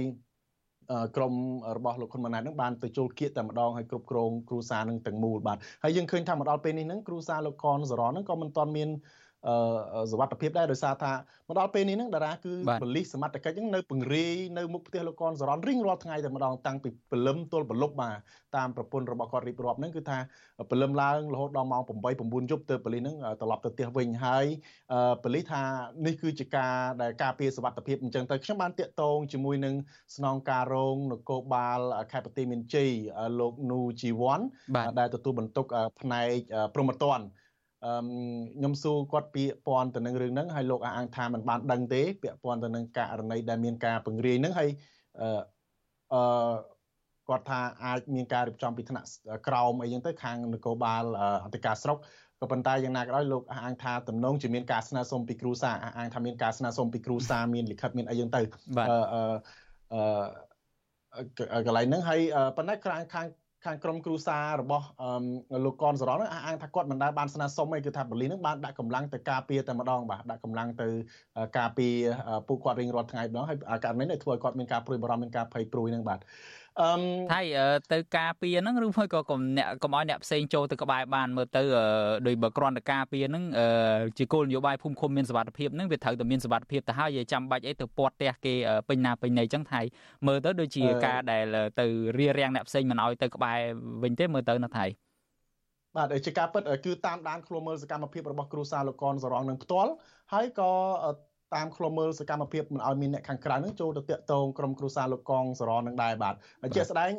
[1.15, 1.33] ក្រម
[1.77, 9.18] របស់លោកហ៊ុនម៉ាណែតនឹងបានទៅចូលគៀកតែម្ដងហើយគ្រប់គ្រងគ្រូសានឹងទាំងមូលបាទហើយយើងឃើញថាមកដល់ពេលនេះនឹងគ្រូសាលោកកនសរននឹងក៏មិនទាន់មានអឺ
[10.11, 11.13] សវត្ថភាពដែរដោយសារថា
[11.47, 18.17] មកដល់ពេលនេះហ្នឹងតារាគឺបលិសសមត្ថកិច្ចហ្នឹងនៅពង្រាយនៅមុខផ្ទះលោកកនសរនរៀងរាល់ថ្ងៃតែម្ដងតាំងពីព្រលឹមទល់ប្រលប់បាទ
[18.57, 20.17] តាមប្រពន្ធរបស់គាត់រៀបរាប់ហ្នឹងគឺថា
[20.69, 24.45] ព្រលឹមឡើងរហូតដល់ម៉ោង8 9យប់ទើបបលិសហ្នឹងត្រឡប់ទៅផ្ទះវិញហើយ
[25.23, 25.61] បលិសថា
[26.05, 29.75] នេះគឺជាការដែលការពារសវត្ថភាពអញ្ចឹងទៅខ្ញុំបានតាក់ទងជាមួយនឹង
[30.15, 31.79] ស្នងការរងនគរបាល
[32.11, 32.89] ខេត្តបន្ទាយមានជ័យ
[33.39, 34.39] លោកនូជីវ័ន
[34.99, 35.65] ដែលទទួលបន្ទុក
[36.01, 36.29] ផ្នែក
[36.75, 37.48] ព្រមត្តនអឺ
[37.83, 44.69] ខ្ញុំសួរគាត់ពាក្យព័ន្ធទៅនឹងរឿងហ្នឹងហើយលោកអះអាងថាมันបានដឹងទេពាក្យព័ន្ធទៅនឹងករណីដែលមានការពង្រាយហ្នឹងហើយ
[45.21, 45.41] អឺ
[46.13, 46.51] អឺ
[47.27, 49.07] គាត់ថាអាចមានការរៀបចំពីថ្នាក់
[49.47, 51.03] ក្រោមអីចឹងទៅខាងនគរបាល
[51.45, 51.97] អធិការស្រុក
[52.41, 58.41] ក៏ប៉ុន្តែយ៉ាងណាក៏ដោយលោកអះអាងថាតំណងជាមានការស្នើសុំពីគ្រូសាអះអាងថាមានការស្នើសុំពីគ្រូសាមានលិខិតមានអីចឹងទៅ
[58.79, 59.01] អឺ
[59.93, 62.19] អឺកន្លែងហ្នឹងហើយ
[62.57, 63.27] ប៉ុន្តែខាងខាង
[63.65, 64.85] ខាងក្រុមគ្រូសារបស់
[65.65, 70.87] លោកកនសរនអះអាងថាគាត់មិនដែលបានស្នើសុំអីគឺថាបលីនឹងបានដាក់កម្លាំងទៅការពារតែម្ដងបាទដាក់កម្លាំងទៅ
[71.57, 71.95] ការពារ
[72.47, 76.19] ពួកគាត់រៀងរាល់ថ្ងៃម្ដងហើយករណីនេះធ្វើឲ្យគាត់មានការព្រួយបារម្ភមានការភ័យព្រួយនឹងបាទ
[76.81, 76.91] អឺ
[77.33, 77.41] ថៃ
[77.93, 81.61] ទៅការពារហ្នឹងឬមួយក៏កុំអ្នកកុំឲ្យអ្នកផ្សេងចូលទៅក្បែរបានមើលទៅ
[82.27, 83.43] ដោយបើគ្រាន់តែការពារហ្នឹង
[84.17, 88.53] ជាគោលនយោបាយភូមិឃុំមានសុវត្ថិភាពហ្នឹងវាត្រូវតែមានសុវត្ថិភាពទៅហើយចាំបាច់អីទៅពាត់ផ្ទះគេ
[88.89, 89.81] ពេញណាពេញណីចឹងថៃ
[90.27, 91.45] មើលទៅដូចជាការដែល
[91.79, 91.85] ទៅ
[92.17, 93.59] រៀបរៀងអ្នកផ្សេងមិនឲ្យទៅក្បែរ
[94.03, 94.85] វិញទេមើលទៅណាថៃ
[95.95, 99.91] បាទជាការពិតគឺតាមដានខ្លួនមើលសកម្មភាពរបស់គ្រូសាលោកកនសរងនឹងផ្ទាល់
[100.33, 100.71] ហើយក៏
[101.55, 106.35] តាមខ្លមមើលសកម្មភាពមិនឲ្យមានអ្នកខាងក្រៅនឹងចូលទៅតាក់ទងក្រុមគ្រួសារលោកកងសរនឹងដែរបាទ
[106.75, 107.11] ជាស្ដែង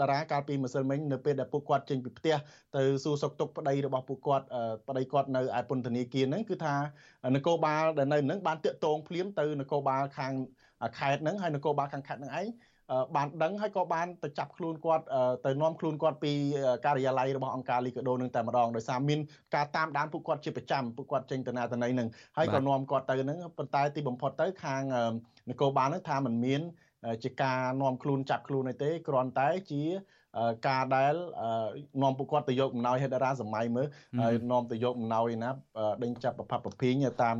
[0.00, 2.36] តារាកាលពីម្សិលមិញនៅពេលដែលពួកគាត់ចេញពីផ្ទះ
[2.76, 4.46] ទៅសួរសុខទុក្ខប្តីរបស់ពួកគាត់
[4.88, 6.76] ប្តីគាត់នៅឯពន្ធនាគារហ្នឹងគឺថា
[7.36, 10.32] នគរបាលដែលនៅហ្នឹងបានតាក់ទងភ្លាមទៅនគរបាលខាង
[10.98, 12.46] ខេត្តហ្នឹងហើយនគរបាលខាងខេត្តហ្នឹងឯង
[13.16, 15.04] បានដឹងហើយក៏បានទៅចាប់ខ្លួនគាត់
[15.46, 16.32] ទៅនាំខ្លួនគាត់ពី
[16.84, 19.20] ការិយាល័យរបស់អង្គការលីកាដូនឹងតែម្ដងដោយសារមាន
[19.54, 24.82] ការតាមដានពួកគាត់ជាប្រចាំពួកគាត់ចេញទៅណាទៅណីនឹងហើយក៏នាំគាត់ទៅនឹងប៉ុន្តែទីបំផុតទៅខាង
[25.48, 26.60] នគរបាលនឹងថាมันមាន
[27.24, 29.82] ជាការនាំខ្លួនចាប់ខ្លួនអីទេគ្រាន់តែជា
[30.68, 31.14] ការដែល
[32.02, 33.86] នាំពួកគាត់ទៅយកអំណោយហេតារាសម័យមើល
[34.20, 35.50] ហើយនាំទៅយកអំណោយណា
[36.02, 37.36] ដេញចាប់ប្រផាប់ប្រភេងតាម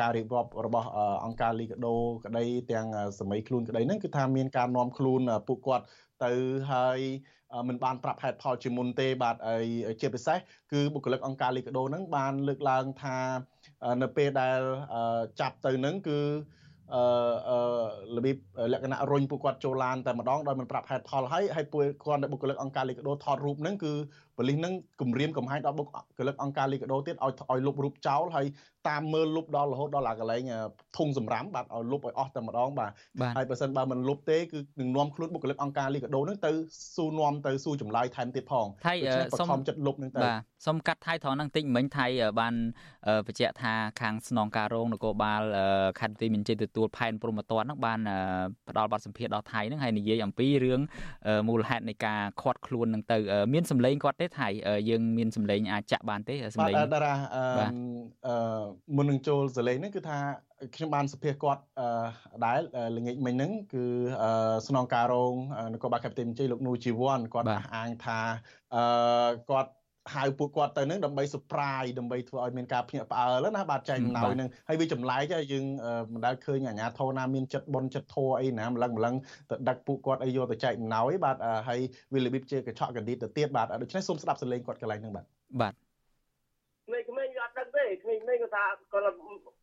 [0.00, 0.88] ការរៀបរាប់របស់
[1.24, 2.86] អង្គការលីកាដូក្តីទាំង
[3.18, 5.84] សម័យខ្លួនក្តីហ្នឹងគឺថាមានការនាំខ្លួនពួកគាត់
[6.24, 6.32] ទៅ
[6.72, 7.00] ហើយ
[7.68, 9.36] មិនបានប្រាប់ហេតុផលជាមុនទេបាទ
[10.00, 10.38] ជាពិសេស
[10.72, 13.18] គឺបុគ្គលិកអង្គការលីកាដូហ្នឹងបានលើកឡើងថា
[14.02, 14.60] នៅពេលដែល
[15.40, 16.18] ចាប់ទៅហ្នឹងគឺ
[16.94, 17.00] អឺ
[18.16, 18.36] របៀប
[18.72, 23.92] លក្ខណៈរុញពួកគាត់ចូលឡានតែម្ដងដោយមិនប្រាប់ហេតុផលហើយហើយពួកគាត់ដែលបុគ្គលិកអង្គការលីកាដូថតរូបហ្នឹងគឺ
[24.38, 28.46] ប៉ូលីសហ្នឹងគម្រាមកំហែងដល់បុគ្គលិកអង្គការលីកាដូទៀតឲ្យឲ្យលុបរូបចោលហើយ
[28.88, 30.42] តាមមើលលុបដល់រហូតដល់អាកន្លែង
[30.96, 32.90] ធុងសម្រាមបាទឲ្យលុបឲ្យអស់តែម្ដងបាទ
[33.36, 36.50] ហើយបើសិនបើមិនលុបទេគឺនឹងនាំខ្លួនបុគ្គលិកអង្គការលីកាដូហ្នឹងទៅ
[36.96, 38.94] សួរនាំទៅសួរចម្លើយថែមទៀតផងថៃ
[39.40, 42.06] សុំចិត្តលុបហ្នឹងទៅបាទសុំកាត់ថៃត្រង់ហ្នឹងតិចមិញថៃ
[42.40, 42.54] បាន
[43.26, 45.42] បញ្ជាក់ថាខាងស្នងការរងនគរបាល
[46.00, 48.00] ខេត្តទីមានជ័យទទួលផែនព្រំប្រទានហ្នឹងបាន
[48.68, 50.80] ផ្ដល់បទសម្ភាសន៍ដល់ថៃហ្នឹងហើយនិយាយអំពីរឿង
[51.48, 53.16] មូលហេតុនៃការខាត់ខ្លួនហ្នឹងទៅ
[53.52, 54.48] មានសម្លេងគាត់ទេថៃ
[54.88, 58.34] យើងមានសម្លេងអាចចាក់បានទេសម្លេងតារាអឺ
[58.96, 60.18] មុននឹងចូលសម្លេងហ្នឹងគឺថា
[60.74, 61.86] ខ្ញុំបានសភាគាត់អឺ
[62.44, 62.60] ដែល
[62.96, 63.84] ល្ងាចមិញហ្នឹងគឺ
[64.68, 65.34] ស្នងការរង
[65.72, 68.20] នគរបាលខេត្តបន្ទាយមានជ័យលោកនូជីវ័នគាត់អះអាងថា
[68.74, 68.82] អឺ
[69.50, 69.70] គាត់
[70.14, 75.64] ហៅពួកគាត់ទៅនឹងដើម្បី surprise ដើម្បីធ្វើឲ្យមានការភ្ញាក់ផ្អើលណាបាទចែកអំណោយនឹងហើយវាចម្លែកយើង
[76.12, 79.14] មិនដែលឃើញអាញាធរណាមានចិត្តបុនចិត្តធัวអីណាម្លឹងម្លឹង
[79.50, 81.36] ទៅដឹកពួកគាត់អីយកទៅចែកអំណោយបាទ
[81.68, 81.80] ហើយ
[82.12, 85.26] វារបៀបជាកញ្ឆក់កណ្ឌីទៅទៀតបាទដូច្នេះសូមស្ដាប់សលេងគាត់កន្លែងហ្នឹងបាទ
[85.60, 85.74] បាទ
[87.08, 89.16] ក្មេងៗវាអត់ដឹងទេក្មេងៗគាត់ថាគាត់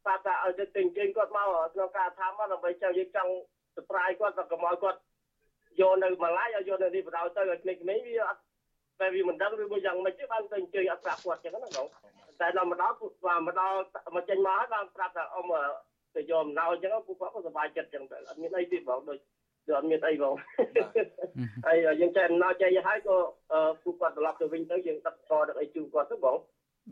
[0.06, 3.32] ប្រាប់ថាឲ្យទៅទិញជើងគាត់មកក្នុងការថាមកដើម្បីចង់យើងចង់
[3.76, 5.00] surprise គាត់ក៏កុំឲ្យគាត់
[5.82, 8.42] យកនៅម្លាយឲ្យយកនៅនេះបដៅទៅឲ្យក្មេងៗវាអត់
[9.00, 11.88] តែវាមិនដឹងឬមួយយ៉ាងម៉េចទេបានទៅអញ្ជើញអត់ប្រាប់គាត់ចឹងណាបង
[12.42, 13.76] តែដល់មកដល់បាទមកដល់
[14.16, 15.46] មកចេញមកហើយបានប្រាប់ថាអ៊ំ
[16.16, 19.18] ទៅយកអំណោយចឹងពួកគាត់ក៏សប្បាយចិត្តចឹងទៅអត់មានអីទេបងដូច
[19.68, 20.34] ដូចអត់មានអីបង
[21.68, 23.18] ហើយយើងចែកអំណោយចែកហើយក៏
[23.84, 26.38] ពួកគាត់ត្រឡប់ទៅវិញទៅយើងដឹកកដឹកអីជូនគាត់ទៅបង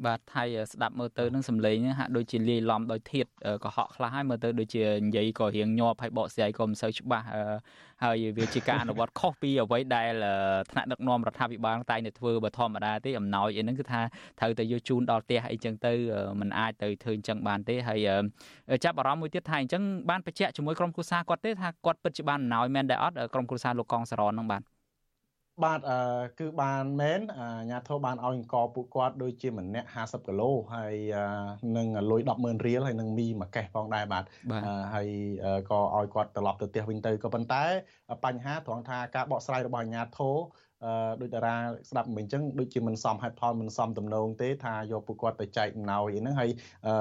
[0.05, 3.25] បាទថៃស្ដាប់មើលទៅនឹងសំឡេងហ្នឹងហាក់ដូចជាលាយឡំដោយធាត
[3.63, 7.25] កុហកខ្លះហើយមើលទៅដូចជានិយាយក៏រៀងញាប់ហើយបកស្រាយក៏មិនសូវច្បាស់
[8.03, 10.13] ហើយវាជាការអនុវត្តខុសពីអ្វីដែល
[10.71, 14.01] ថ្នាក់ដឹកនាំរដ្ឋាភិបាលតែងតែធ្វើបើធម្មតាទេអំណោយអីហ្នឹងគឺថា
[14.39, 15.93] ត្រូវតែយកជូនដល់ផ្ទះអីចឹងទៅ
[16.39, 17.99] มันអាចទៅធ្វើអញ្ចឹងបានទេហើយ
[18.83, 24.72] ចាប់អារម្មណ៍មួយទៀតថាអញ្ចឹងបានបញ្ជាក់ជាមួយក្រុមគ្រួសារគាត់ទេថាគាត់ពិតជាបានអំណោយមែនដែរអត់ក្រុមគ្រួសារលោកកងសរនហ្នឹងបាទ
[25.61, 25.99] បាទអឺ
[26.39, 30.95] គឺបានមែនអាញាធរបានឲ្យអង្គពួកគាត់ដូចជាម្នាក់50គីឡូហើយ
[31.77, 34.23] នឹងលុយ100,000រៀលហើយនឹងមីមួយកេះផងដែរបាទ
[34.93, 35.07] ហើយ
[35.69, 37.63] ក៏ឲ្យគាត់ត្រឡប់ទៅផ្ទះវិញទៅក៏ប៉ុន្តែ
[38.25, 40.37] បញ្ហាត្រង់ថាការបកស្រាយរបស់អាញាធរ
[40.85, 41.55] អឺដូចតារា
[41.89, 46.49] ស្ដាប់មិនអញ្ចឹងដូចជាមិនសមហេតុផលមិនសមទំនងទេថាយកពួកគាត់ទៅចែកអំណោយអីហ្នឹងហើយ
[46.87, 46.93] អឺ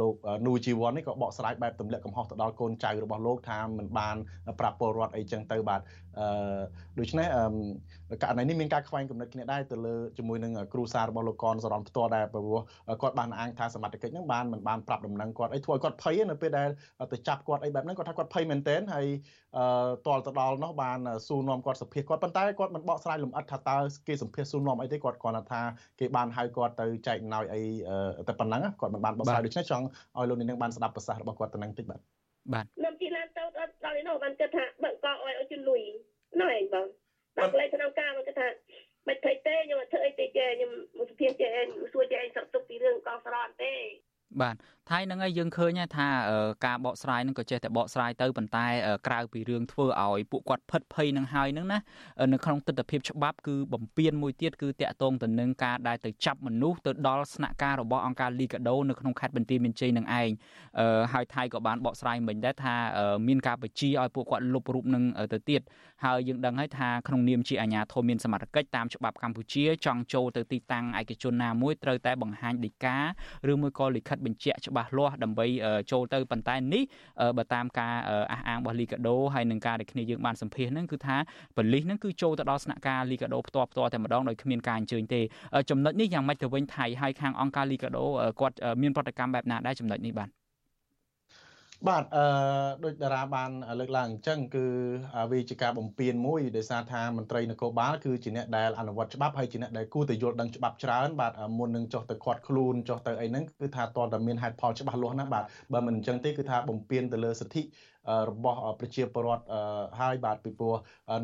[0.00, 0.14] លោក
[0.46, 4.16] នូជីវ័ននេះក៏បកស្រាយបែបទម្លាក់កំហុសទៅដល់កូនចៅរបស់លោកថាមិនបាន
[4.60, 5.80] ប្រាប់ពលរដ្ឋអីចឹងទៅបាទ
[6.18, 6.26] អឺ
[6.98, 12.58] ដូច្នេះអឺករណីនេះមានការខ្វែងគំនិតគ្នាដែរទៅលើជាមួយនឹងគ្រូសាររបស់លោកកនសរនផ្ទាល់ដែរព្រោះ
[13.02, 16.68] គាត់បានអាងថាសមត្ថកិច្ចហ្នឹងបានមិនបានប្រាប់ដំណឹងគាត់អីធ្វើឲ្យគាត់ភ័យនៅពេលដែល
[17.12, 19.06] ទៅចាប់គាត់អីបែបហ្នឹងគាត់ថាគាត់ភ័យមែនទែនហើយ
[19.56, 19.64] អឺ
[20.06, 25.60] តលទៅដល់នោះបានសួរនាំគាត់សភាគាត់ប៉ុន្តែគាត់មិនបកស្រាយលម្អិតថាតើគេសម្ភាសសួរនាំអីទេគាត់គ្រាន់តែថា
[26.00, 27.62] គេបានហៅគាត់ទៅចែកអំណោយអី
[28.28, 29.86] តែប៉ុណ្ណឹងគាត់មិនបានបកស្រាយដូច្នេះចង់
[30.18, 32.00] ឲ្យលោកនាងបានស្ដាប់ប្រសាសន៍របស់គាត់ទៅនឹងតិចបាទ
[32.52, 33.42] បាទខ្ញុំទីឡានទៅ
[33.84, 35.82] ដល់នេះនោះបានគិតថាបើកឲ្យឲ្យជលុយ
[36.40, 36.86] នោះឯងបង
[37.38, 38.48] ដល់លេខក្នុងការមកគិតថា
[39.08, 40.72] មិនភ័យទេខ្ញុំអត់ធ្វើអីទេចេះខ្ញុំ
[41.10, 41.50] សុភាចេះ
[41.92, 43.74] សួរចេះឯងសឹកទុកពីរឿងកងស្រន់ទេ
[44.40, 44.56] បាទ
[44.92, 46.06] ថៃនឹងហើយយើងឃើញថា
[46.66, 48.66] ការបកស្រាយនឹងក៏ចេះតែបកស្រាយទៅប៉ុន្តែ
[49.06, 51.78] ក្រៅពីរឿងធ្វើឲ្យពួកគាត់ផិតភ័យនឹងហើយនឹងណា
[52.32, 60.30] នៅក្នុងទស្សនវិជ្ជាច្បាប់គឺបំពេញមួយទៀតគឺតាក់ទងទៅនឹងការដែលទៅចាប់មនុស្សទៅដល់ស្នាក់ការរបស់អង្គការលីកាដូនៅក្នុងខេត្តបន្ទាយមានជ័យនឹងឯង
[61.12, 62.74] ហើយថៃក៏បានបកស្រាយមិញដែរថា
[63.28, 65.60] មានការបញ្ជាឲ្យពួកគាត់លុបរូបនឹងទៅទៀត
[66.04, 72.98] ហើយយើងដឹងហើយថាក្នុងនាមជាអាជ្ញាធរមានសមត្ថកិច្ចតាមច្បាប់កម្ពុជាចង់ចូលទៅទីតាំងឯកជនណាមួយត្រូវតែបង្ហាញដីកា
[73.50, 75.46] ឬមួយក៏លិខិតបញ្ជាក់ច្បាស់លាស់ដើម្បី
[75.92, 76.82] ចូលទៅប៉ុន្តែនេះ
[77.38, 77.94] បើតាមការ
[78.32, 81.16] អះអាងរបស់លីកាដូហើយនឹងការដែលគ្នាយើងបានសម្ភាសហ្នឹងគឺថា
[81.56, 85.20] បលិសហ្នឹងគឺចូលទៅដល់ស្នាក់ការលីកាដូផ្ទាល់ផ្ទាល់តែម្ដងដោយគ្មានការអញ្ជើញទេ
[85.70, 88.04] ចំណុចនេះយ៉ាងម៉េចទៅវិញថៃហើយខាងអង្គការលីកាដូ
[88.40, 90.41] គាត់មានប្រតិកម្មបែបណាដែរចំណុចនេះបាទ
[91.88, 92.24] បាទអឺ
[92.84, 94.64] ដូចតារាបានលើកឡើងអញ្ចឹងគឺ
[95.32, 107.62] វាជាការបំពេញមួយដោយសារថាមន្ត្រីនគរបាលគឺជាអ្នកដែលអនុវត្តច្បាប់ហើយជាអ្នកដែលគួរតែយល់ដឹងច្បាប់ច្រើនបាទមុននឹងចុះទៅខាត់ខ្លួនចុះទៅអីហ្នឹងគឺថាតើតើមានហេតុផលច្បាស់លាស់ណាបាទបើមិនអញ្ចឹងទេគឺថាបំពេញទៅលើសិទ្ធិ
[108.30, 109.44] របស់ប្រជាពលរដ្ឋ
[110.00, 110.76] ហើយបាទពីព្រោះ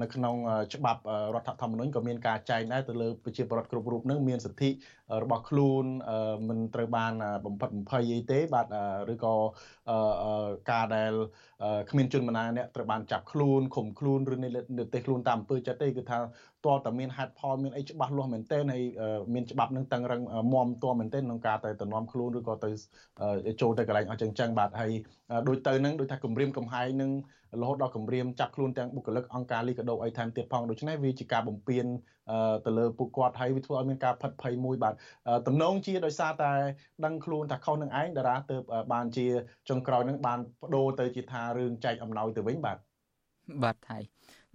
[0.02, 0.34] នៅក្នុង
[0.74, 1.00] ច្បាប់
[1.34, 4.70] រដ្ឋធម្មនុញ្ញក៏មានការចែងដែរទៅលើប្រជាពលរដ្ឋគ្រប់រូបនឹងមានសិទ្ធិ
[5.22, 5.84] របស់ខ្លួន
[6.48, 7.12] មិនត្រូវបាន
[7.46, 8.66] បំផិតបំភ័យអីទេបាទ
[9.12, 9.34] ឬក៏
[10.70, 11.12] ការដែល
[11.90, 14.48] គ្មានជនម្នាក់ត្រូវបានចាប់ខ្លួនឃុំខ្លួនឬនៅ
[14.94, 16.18] ទេសខ្លួនតាមអំពើចិត្តទេគឺថា
[16.66, 18.82] តើតើមានហេតុផលមានអីច្បាស់លាស់មែនទែនហើយ
[19.34, 20.22] មានច្បាប់នឹងតឹងរឹង
[20.54, 22.70] មមតមែនទែនក្នុងការទៅតំណំខ្លួនឬក៏ទៅ
[23.60, 24.92] ចូលទៅកន្លែងអស់ចឹងចឹងបាទហើយ
[25.48, 27.10] ដូចទៅនឹងដូចថាគម្រាមកំហែងនឹង
[27.62, 31.86] រហូតដល់គម្រាមចាប់ខ្លួនទាំងបុគ្គលិកអង្គការលីកាដូអីថែមទៀតផងដូច្នេះវាជាការបំពេញ
[32.66, 34.94] ទៅលើពួកគាត់ហើយវាធ្វើឲ្យមានការផិតភ័យមួយបាទ
[35.46, 36.52] តំណងជាដោយសារតែ
[37.04, 38.56] ដឹងខ្លួនថាខុសនឹងឯងតារាទៅ
[38.92, 39.26] បានជា
[39.68, 42.78] ចុងក្រោយនឹងបានបដូរទៅជាថារឿងចែកអំណោយទៅវិញបាទ
[43.62, 43.98] បាទថៃ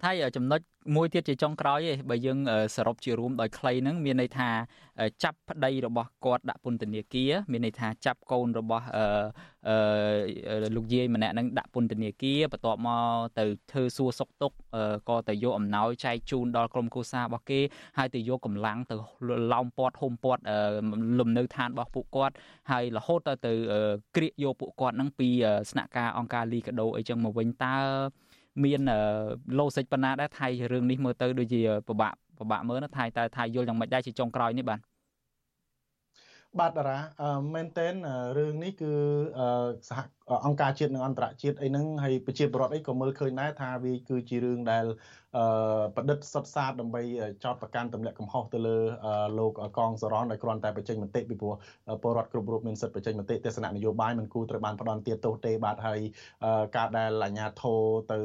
[0.02, 0.60] ថៃចំណុច
[0.96, 2.38] មួយទៀតជាចុងក្រោយឯងបើយើង
[2.76, 4.48] សរុបជារួមដោយខ្លីហ្នឹងមានន័យថា
[5.24, 13.04] ចាប់ប្តីរបស់គាត់ដាក់ពន្ធនាគារមានន័យថាចាប់កូនរបស់អឺលោកយាយម្នាក់ហ្នឹងដាក់ពន្ធនាគារបន្ទាប់មក
[13.38, 14.52] ទៅធ្វើសួរសុកទុក
[15.08, 17.60] ក៏ទៅយកអំណោយចែកជូនដល់ក្រុមគ្រួសាររបស់គេ
[17.98, 18.94] ហើយទៅយកកម្លាំងទៅ
[19.52, 20.42] ឡោមព័ទ្ធហុំព័ទ្ធ
[21.18, 22.34] លំនៅឋានរបស់ពួកគាត់
[22.70, 23.52] ហើយរហូតទៅទៅ
[24.16, 25.28] ក្រៀកយកពួកគាត់ហ្នឹងពី
[25.70, 27.76] ស្នាក់ការអង្គការលីកាដូអីចឹងមកវិញតើ
[28.62, 28.80] មាន
[29.58, 34.78] ឡូសិចប៉ុណ្ណាដែរថៃរឿងនេះមើលទៅដូចជាពិបាកពិបាកមើលណាថៃតើថៃយល់យ៉ាងម៉េចដែរជាចុងក្រោយនេះបាទ
[36.60, 36.98] បាទតារា
[37.54, 37.94] មែនតែន
[38.38, 38.92] រឿងនេះគឺ
[39.88, 40.00] សហ
[40.46, 44.84] អង្គការជាតិនិងអន្តរជាតិអីហ្នឹងហើយប្រជាពលរដ្ឋអីក៏មើលឃើញដែរថាវាគឺជារឿងដែល
[45.96, 47.02] ប្រឌិតសុតសាតដើម្បី
[47.44, 48.76] ចោតប្រកាន់ទម្លាក់កំហុសទៅលើ
[49.38, 51.54] លោកកងសរនដែលគ្រាន់តែបញ្ចេញមតិពីព្រោះ
[52.02, 56.00] ពលរដ្ឋគ្រប់រូបមានសិទ្ធិបញ្ចេញមតិទស្សនៈនយោបាយមិនគូត្រូវបានផ្ដន់ទាទោសទេបាទហើយ
[56.76, 57.82] ការដែលអាជ្ញាធរ
[58.12, 58.20] ទៅ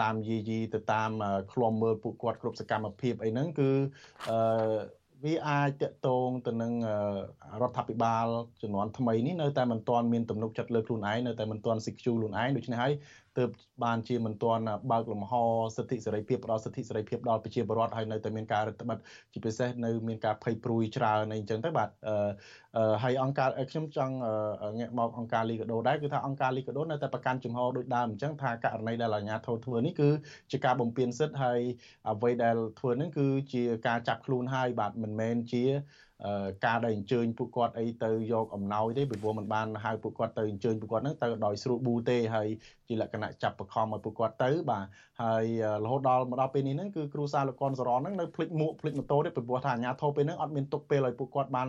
[0.00, 1.10] តាមយីយីទៅតាម
[1.52, 3.70] ឃ្លាំមើលពួកគាត់គ្រប់សកម្មភាពអីហ្នឹងគឺ
[4.30, 6.72] អឺ វាអាចតកតងទៅនឹង
[7.62, 8.26] រដ្ឋាភិបាល
[8.62, 12.92] ជំនាន់ថ្មីនេះនៅតែមិនទាន់មានទំនុកចិត្តលើខ្លួនឯងនៅតែមិនទាន់ស៊ីខ្ជូខ្លួនឯងដូច្នេះហើយ
[13.38, 13.50] ទើប
[13.84, 14.62] បានជាមិនទាន់
[14.92, 15.32] បើកលំហ
[15.76, 19.00] សិទ្ធិសេរីភាពផ្ដល់សិទ្ធិសេរីភាពដល់ប្រជាពលរដ្ឋហើយនៅតែមានការរដ្ឋបတ်
[19.32, 21.88] ជាពិសេសនៅមានការភ័យព្រួយច្រើនអីចឹងទៅបាទ
[23.02, 24.14] ហើយអង្គការខ្ញុំចង់
[24.78, 30.08] ងាកមកអង្គការលីកាដូដែរគឺថាអង្គការលីកាដូនៅតែប្រកាន់ជំហរដូចដើមអញ្ចឹងថាករណីដែលអាជ្ញាធរធ្វើនេះគឺ
[30.52, 31.60] ជាការបំពានសិទ្ធិហើយ
[32.10, 35.64] អ្វីដែលធ្វើនេះគឺជាការចាប់ខ្លួនហើយបាទមិនមែនជា
[36.64, 42.48] ការដែលអញ្ជើញពួកគាត់អីទៅយកអំណោយទេពីព្រោះมันបានហៅពួកគាត់ទៅអញ្ជើញពួកគាត់ហ្នឹងទៅដោយស្រួលប៊ូទេហើយ
[42.88, 44.86] ជាលក្ខណៈចាប់បខំឲ្យពួកគាត់ទៅបាទ
[45.22, 45.44] ហើយ
[45.84, 51.68] រហូតដល់មកដល់ពេលនេះហ្នឹងគឺគ្រូសាលោកកនសរនហ្នឹងនៅភ្លេចមួកភ្លេចម៉ូតូទេពីព្រោះថាអាញាធរពេលហ្នឹងអត់មានទុកពេលឲ្យពួកគាត់បាន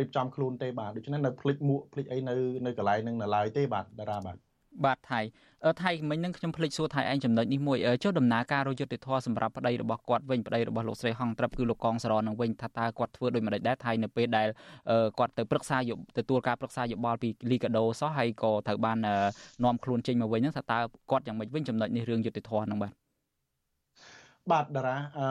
[0.00, 2.34] រៀបចំខ្លួនទេបាទដូច្នេះនៅភ្លេចមួកភ្លេចអីនៅ
[2.66, 4.51] នៅកន្លែងហ្នឹងនៅឡើយទេបាទតារាបាទ
[4.84, 5.20] បាទថៃ
[5.82, 14.48] ថៃមិញនឹងខ្ញុំភ្លេចសួរថៃឯងចំណុចនេះមួយចុះដំណើរការរយុទ្ធធរសម្រាប់ប្តីរបស់គាត់វិញប្តីរបស់លោកស្រីហងត្រឹបគឺលោកកងសរនឹងវិញថាតើគាត់ធ្វើដូចម្តេចដែរថៃនៅពេលដែល
[15.18, 15.76] គាត់ទៅប្រឹក្សា
[16.18, 18.98] ទទួលការប្រឹក្សាយោបល់ពីលីកាដូសោះហើយក៏ត្រូវបាន
[19.64, 20.78] នាំខ្លួនចេញមកវិញហ្នឹងថាតើ
[21.10, 22.92] គាត់យ៉ាងម៉េចវិញចំណុចនេះរឿងយុទ្ធធរហ្នឹងបាទ
[24.50, 25.26] បាទតារាអឺ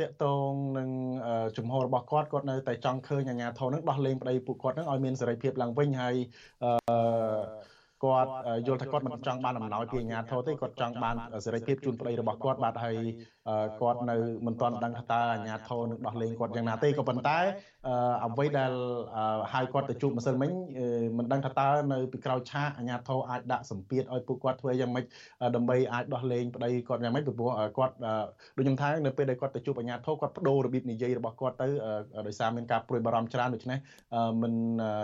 [0.00, 0.90] តកតងនឹង
[1.56, 6.14] ជំហររបស់គាត់គាត់នៅតែចង់ឃើញអាញាធរនឹងដោះលែងប្តីពួកគាត់នឹងឲ្យមានសេរីភាពឡើងវិញហើយ
[6.64, 6.70] អឺ
[8.04, 8.30] គាត់
[8.66, 12.96] យល់ថាគាត់មិនចង់បានអំណោយពីអាជ្ញាធរទេគាត់ចង់បានសេរីភាពជូនប្តីរបស់គាត់បាទហើយ
[13.80, 14.16] គាត់នៅ
[14.46, 17.38] មិនទាន់ដឹងថាតើអាជ្ញាធរនឹងដោះលែងគាត់យ៉ាងណាទេក៏ប៉ុន្តែ
[18.24, 18.72] អ្វីដែល
[19.52, 20.50] ហៅគាត់ទៅជួបម្សិលមិញ
[21.18, 25.04] មិនដឹងថាតើនៅពីក្រោយឆាកអាជ្ញាធរអាចដាក់សម្ពាធឲ្យពួកគាត់ធ្វើយ៉ាងម៉េច
[25.56, 27.94] ដើម្បីអាចដោះលែងប្តីគាត់យ៉ាងម៉េចពីព្រោះគាត់
[28.56, 31.68] ដូចខ្ញុំថានៅពេលដែលគាត់ទៅជួបអាជ្ញាធរគាត់បដូររបៀបនិយាយរបស់គាត់ទៅ
[32.26, 33.78] ដោយសារមានការព្រួយបារម្ភច្រើនដូច្នេះ
[34.42, 34.52] មិន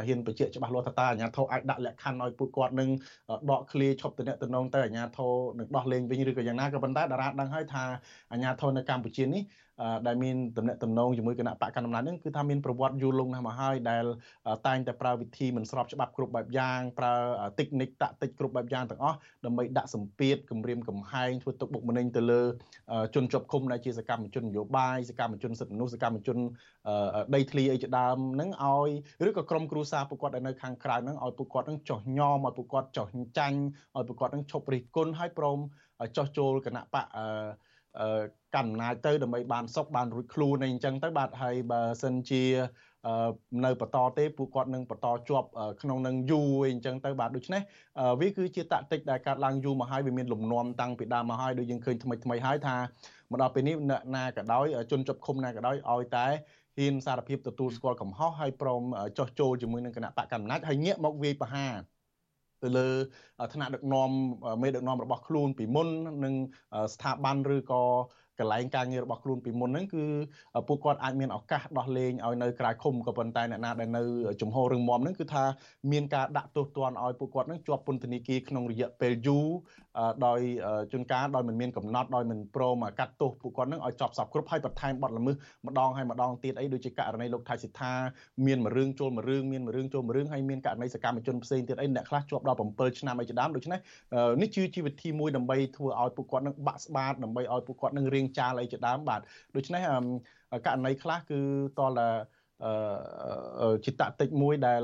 [0.07, 2.89] ហ៊ានបញ្ជាក់ច្បាស់លាស់ថាតើអាជ្ញាធរអាចដាក់លក្ខខណ្ឌឲ្យពួកគាត់នឹង
[3.51, 7.85] ដកឃ្លាឈប់តំណតំណងទៅអាជ្ញាធរនឹងដោះលែងវិញឬក៏យ៉ាងណាក៏ប៉ុន្តែតារាដឹងហើយថា
[8.31, 9.43] អាជ្ញាធរនៅកម្ពុជានេះ
[10.07, 14.05] ដែលមានតំណែងតំណងជាមួយគណៈបកកណ្ដាលអំណាចហ្នឹងគឺថាមានប្រវត្តិយូរលង់ណាស់មកហើយដែល
[14.67, 17.15] តែងតែប្រើវិធីមិនស្របច្បាប់គ្រប់បែបយ៉ាងប្រើ
[17.59, 22.43] តិចនិកតាក់តិចគ្រប់បែបយ៉ាងទាំងអស់ដើម្បីដាក់សម្ពាធគម្រាមកំហែងធ្វើទុកបុកម្នេញទៅលើ
[23.15, 26.39] ជនជាប់ឃុំដែលជាសកម្មជននយោបាយសកម្មជនសិទ្ធិមនុស្សសកម្មជន
[27.35, 28.91] ដីធ្លីអីជាដើមហ្នឹងឲ្យ
[29.29, 33.07] ឬក៏ក្រុមគ្រួសារពួកគាត់ដែលនៅខាងក្រៅហ្នឹងឲ្យពួកគាត់ហ្នឹងចោះញោមឲ្យពួកគាត់ចោះ
[33.39, 33.59] ចាញ់
[33.97, 35.59] ឲ្យពួកគាត់ហ្នឹងឈប់រិះគន់ឲ្យព្រម
[36.17, 37.25] ចោះចូលគណៈបកអឺ
[38.55, 42.45] កាន់អំណាចទៅដើម្បីបានសុខបានរួចខ្លួនអីអញ្ចឹងទៅបាទហើយបើសិនជា
[43.65, 45.49] នៅបន្តទេពួកគាត់នឹងបន្តជាប់
[45.83, 47.63] ក្នុងនឹងយូរអីអញ្ចឹងទៅបាទដូច្នេះ
[48.21, 52.77] វាគឺជាតាក់ទិកដែលកើតឡើងយូរមកហើយវាមានលំនាំតាំងពីដើមមកហើយដូចយើងឃើញថ្មីថ្មីហើយថា
[53.31, 56.27] មកដល់ពេលនេះអ្នកណាក៏ដោយជនជាប់ឃុំណាក៏ដោយឲ្យតែ
[56.79, 58.83] ហ៊ានសារភាពទទួលស្គាល់កំហុសហើយព្រម
[59.19, 61.73] ចោះចូលជាមួយនឹងគណៈបកកណ្ដាលហើយងាកមកវាយប្រហារ
[62.63, 62.89] ទៅលើ
[63.53, 64.11] ឋានៈដឹកនាំ
[64.63, 65.89] មេដឹកនាំរបស់ខ្លួនពីមុន
[66.25, 66.35] នឹង
[66.95, 67.83] ស្ថាប័នឬក៏
[68.43, 70.05] កន្លែងការងាររបស់ខ្លួនពីមុនហ្នឹងគឺ
[70.69, 74.03] ពួកគាត់អាចមានឱកាសដោះលែងឲ្យនៅក្រៅឃុំក៏ប៉ុន្តែអ្នកណាដែលនៅ
[74.41, 75.45] ជំហររឹងមាំហ្នឹងគឺថា
[75.93, 79.47] មានការដាក់ទោសទណ្ឌឲ្យពួកគាត់ហ្នឹងជាប់ពន្ធនាគារក្នុងរយៈពេលយូរ
[80.27, 80.41] ដោយ
[80.93, 85.37] ជួនកាលដោយមិនមានកំណត់ដោយមិនព្រមកាត់ទោសពួកគាត់ហ្នឹងឲ្យចប់សពគ្រប់ហើយបន្ថែមបទល្មើស
[85.67, 87.93] ម្ដងហើយម្ដងទៀតអីដូចជាករណីលោកថៃសិដ្ឋា
[88.47, 93.79] មានមួយរឿងចូលមួយរឿងមានមួយរឿងចូលមួយរឿងហើយមានករណីសកម្មជនផ្សេងទៀតអីអ្នកខ្លះជាប់ដល់7ឆ្នាំអីជាដើមដូច្នេះ
[94.43, 99.21] នេះគឺជាវិធីមួយដើម្បីធ្វើឲ្យពួកគាត់នឹងបាក់ស្បាតដើម្បីឲ្យពួកគាត់នឹងរៀងចាលអីជាដើមបាទ
[99.57, 99.83] ដូច្នេះ
[100.67, 101.41] ករណីខ្លះគឺ
[101.79, 102.01] តល
[103.63, 104.83] អឺជាតតិចមួយដែល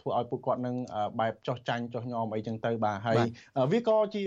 [0.00, 0.76] ធ្វើឲ្យពួកគាត់នឹង
[1.20, 3.16] បែបចោះចាញ់ចោះញោមអីចឹងទៅបាទហើយ
[3.72, 4.22] វាក៏ជា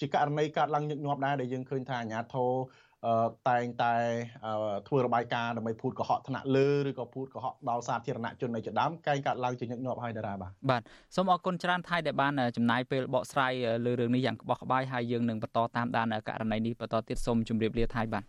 [0.00, 2.50] ជាករណីកើតឡើងញឹកញាប់ដែរដែលយើងឃើញថាអាញាធរ
[3.48, 3.94] តែងតែ
[4.88, 10.82] ធ្វើរបាយការណ៍ដើម្បីភូតកុហកថ្នាក់លើឬក៏ភូតកុហកដល់សាធារណជននៅជាដើមកែងកាត់ឡើងជាញឹកញាប់ហើយតារាបាទបាទ
[11.16, 13.52] សូមអរគុណច្រើនថៃដែលបានចំណាយពេលបកស្រាយ
[13.84, 18.24] លើរឿងនេះយ៉ាងក្បោះក្បាយហើយយើងនឹងបន្តតាមដានករណីនេះបន្តទៀតសូមជម្រាបលាថៃបាទ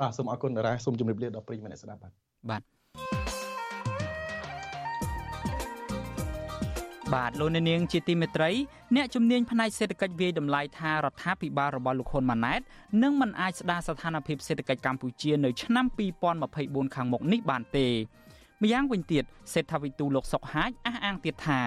[0.00, 2.12] បាទសូមអរគុណតារាសូមជម្រាបលាដល់ប្រិយមិត្តអ្នកស្ដាប់បាទ
[2.50, 2.62] បាទ
[7.12, 8.50] បាទលោកនាងជាទីមេត្រី
[8.96, 12.60] អ្នកជំនាញផ្នែកសេដ្ឋកិច្ចវាយតម្លៃថារដ្ឋាភិបាលរបស់លោកហ៊ុនម៉ាណែត
[13.02, 15.86] នឹងមិនអាចស្ដារស្ថានភាពសេដ្ឋកិច្ចកម្ពុជានៅឆ្នាំ
[16.40, 17.86] 2024ខាងមុខនេះបានទេ
[18.62, 21.60] ម្យ៉ាងវិញទៀតសេដ្ឋវិទូលោកសុកហាជអះអាងទៀតថា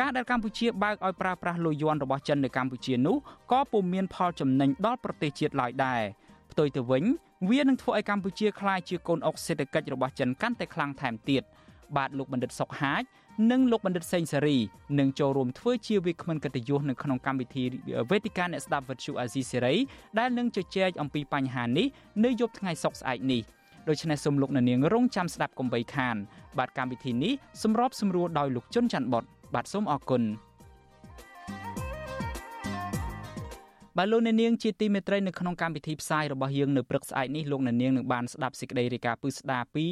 [0.00, 3.16] ការដែលកម្ពុជាបើកឲ្យប្រើប្រាស់លុយយួនរបស់ចិននៅកម្ពុជានោះ
[3.52, 6.02] ក៏ពុំមានផលចំណេញដល់ប្រទេសជាតិឡើយដែរ
[6.50, 7.04] ផ្ទុយទៅវិញ
[7.50, 11.42] វានឹងធ្វើឲ្យកម្ពុជាក្លាយជាកូនអុកសេដ្ឋកិច្ចរបស់ចិនកាន់តែខ្លាំងថែមទៀត
[11.96, 13.02] បាទលោកបណ្ឌិតសុកហាជ
[13.50, 14.58] និងលោកបណ្ឌិតសេងសេរី
[14.98, 17.64] នឹងចូលរួមធ្វើជាវាគ្មិនកិត្តិយសនៅក្នុងកម្មវិធី
[18.10, 19.74] វេទិកាអ្នកស្ដាប់វិទ្យុអាស៊ីសេរី
[20.18, 21.86] ដែលនឹងជជែកអំពីបញ្ហានេះ
[22.24, 23.42] នៅយប់ថ្ងៃសុក្រស្អែកនេះ
[23.88, 26.16] ដូច្នេះសូមលោកអ្នកនាងរងចាំស្ដាប់កុំបីខាន
[26.58, 27.32] បាទកម្មវិធីនេះ
[27.62, 29.24] សម្របសម្រួលដោយលោកជុនច័ន្ទបត
[29.54, 30.22] បាទសូមអរគុណ
[34.00, 39.84] បាទលោកអ្នកនាងជាទីមេត្រីនៅក្នុងកម្មវិធីផ្សាយរបស់យើងនៅព្រឹកស្អែកនេះលោកអ្នកនាងនឹងបានស្ដាប់សេចក្តីរាយការណ៍ពឹស្ដាពី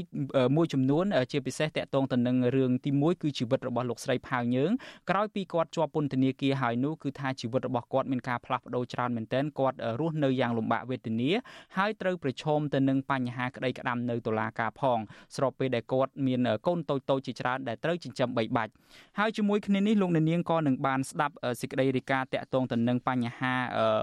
[0.56, 4.70] មួយចំនួនជាពិសេសតកតងទៅនឹងរឿងទី1គឺជីវិតរបស់លោកស្រីផៅយើង
[5.10, 11.30] ក្រោយពីគាត់ជាប់ពន្ធនាគារហើយនោះគឺថាជីវិតរបស់គាត់មានការផ្លាស់ប្ដូរច្រើនមែនទែនគាត់រស់នៅយ៉ាងលំបាកវេទនា
[11.76, 14.98] ហើយត្រូវប្រឈមទៅនឹងបញ្ហាក្តីក្តាំនៅតុលាការផង
[15.36, 18.72] ស្របពេលដែលគាត់មានកូនតូចតូចជាច្រើនដែលត្រូវចិញ្ចឹមបីបាច់
[19.18, 23.54] ហើយជាមួយគ្នានេះលោកអ្នកនាងក៏នឹងបានស្ដាប់សេចក្តីរាយការណ៍តកតងទៅនឹងបញ្ហា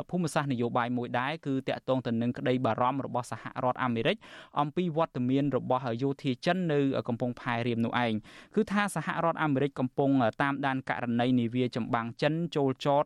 [0.09, 4.15] ភូមិសាស្ត្រនយោបាយមួយដែរគឺតកតងទៅនឹងក្តីបារម្ភរបស់សហរដ្ឋអាមេរិក
[4.59, 8.13] អំពីវត្តមានរបស់យោធាចិននៅកំពង់ផែរៀមនោះឯង
[8.55, 10.09] គឺថាសហរដ្ឋអាមេរិកកំពុង
[10.41, 13.05] តាមដានករណីនាវាចម្បាំងចិនចូលចត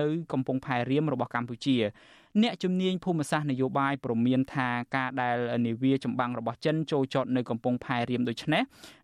[0.00, 1.76] នៅកំពង់ផែរៀមរបស់កម្ពុជា
[2.42, 8.62] អ្នកជំនាញភូមិសាស្ត្រនយោបាយព្រមានថាការដែលនាវាចម្បាំងរបស់ចិនចូលចតនៅកំពង់ផែរៀមដូចនេះ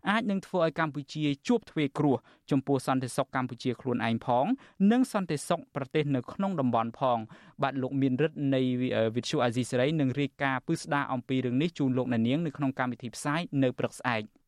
[0.09, 2.15] អាចនឹងធ្វើឲ្យកម្ពុជាជួបទ្វេគ្រោះ
[2.51, 4.45] ចំពោះសន្តិសុខកម្ពុជាខ្លួនឯងផង
[4.91, 7.17] និងសន្តិសុខប្រទេសនៅក្នុងតំបន់ផង
[7.63, 8.61] បាទលោកមានរិទ្ធនៃ
[9.15, 14.23] វិទ្យុអាស៊ីសេរីនឹងរាយការណ៍ពឹស្ដារអំពីរឿងនេះជូនលោកអ្នកនាងនៅក្នុងកម្មវិធីផ្សាយនៅព្រឹកស្អែក។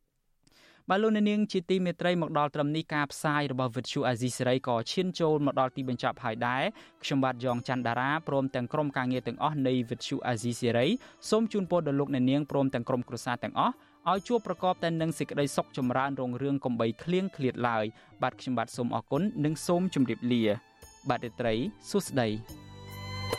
[0.89, 6.63] បាទលោកនាងជាទីមេត្រីមកដល់ត្រឹមនេះការផ្សាយរបស់ Vuthu Azizi Serai ក៏ឈានចូលមកដល់ទីបញ្ចប់ហើយដែរ
[7.03, 10.89] ខ្ញុំបាទយ៉ងច័ន្ទដារាព្រមទាំងក្រុមការងារទាំងអស់នៃ Vuthu Azizi Serai
[11.29, 13.73] សូមជូនពរដល់លោកនាងព្រមទាំងក្រុមគ្រួសារទាំងអស់
[14.11, 17.85] ឲ្យជួបប្រកបតែនឹងសេចក្តីសុខចម្រើនរុងរឿងកំបីគ្លៀងឃ្លាតឡើយ
[18.23, 20.43] បាទខ្ញុំបាទសូមអរគុណនិងសូមជម្រាបលា
[21.09, 21.53] បាទរាត្រី
[21.89, 22.29] សួស្តី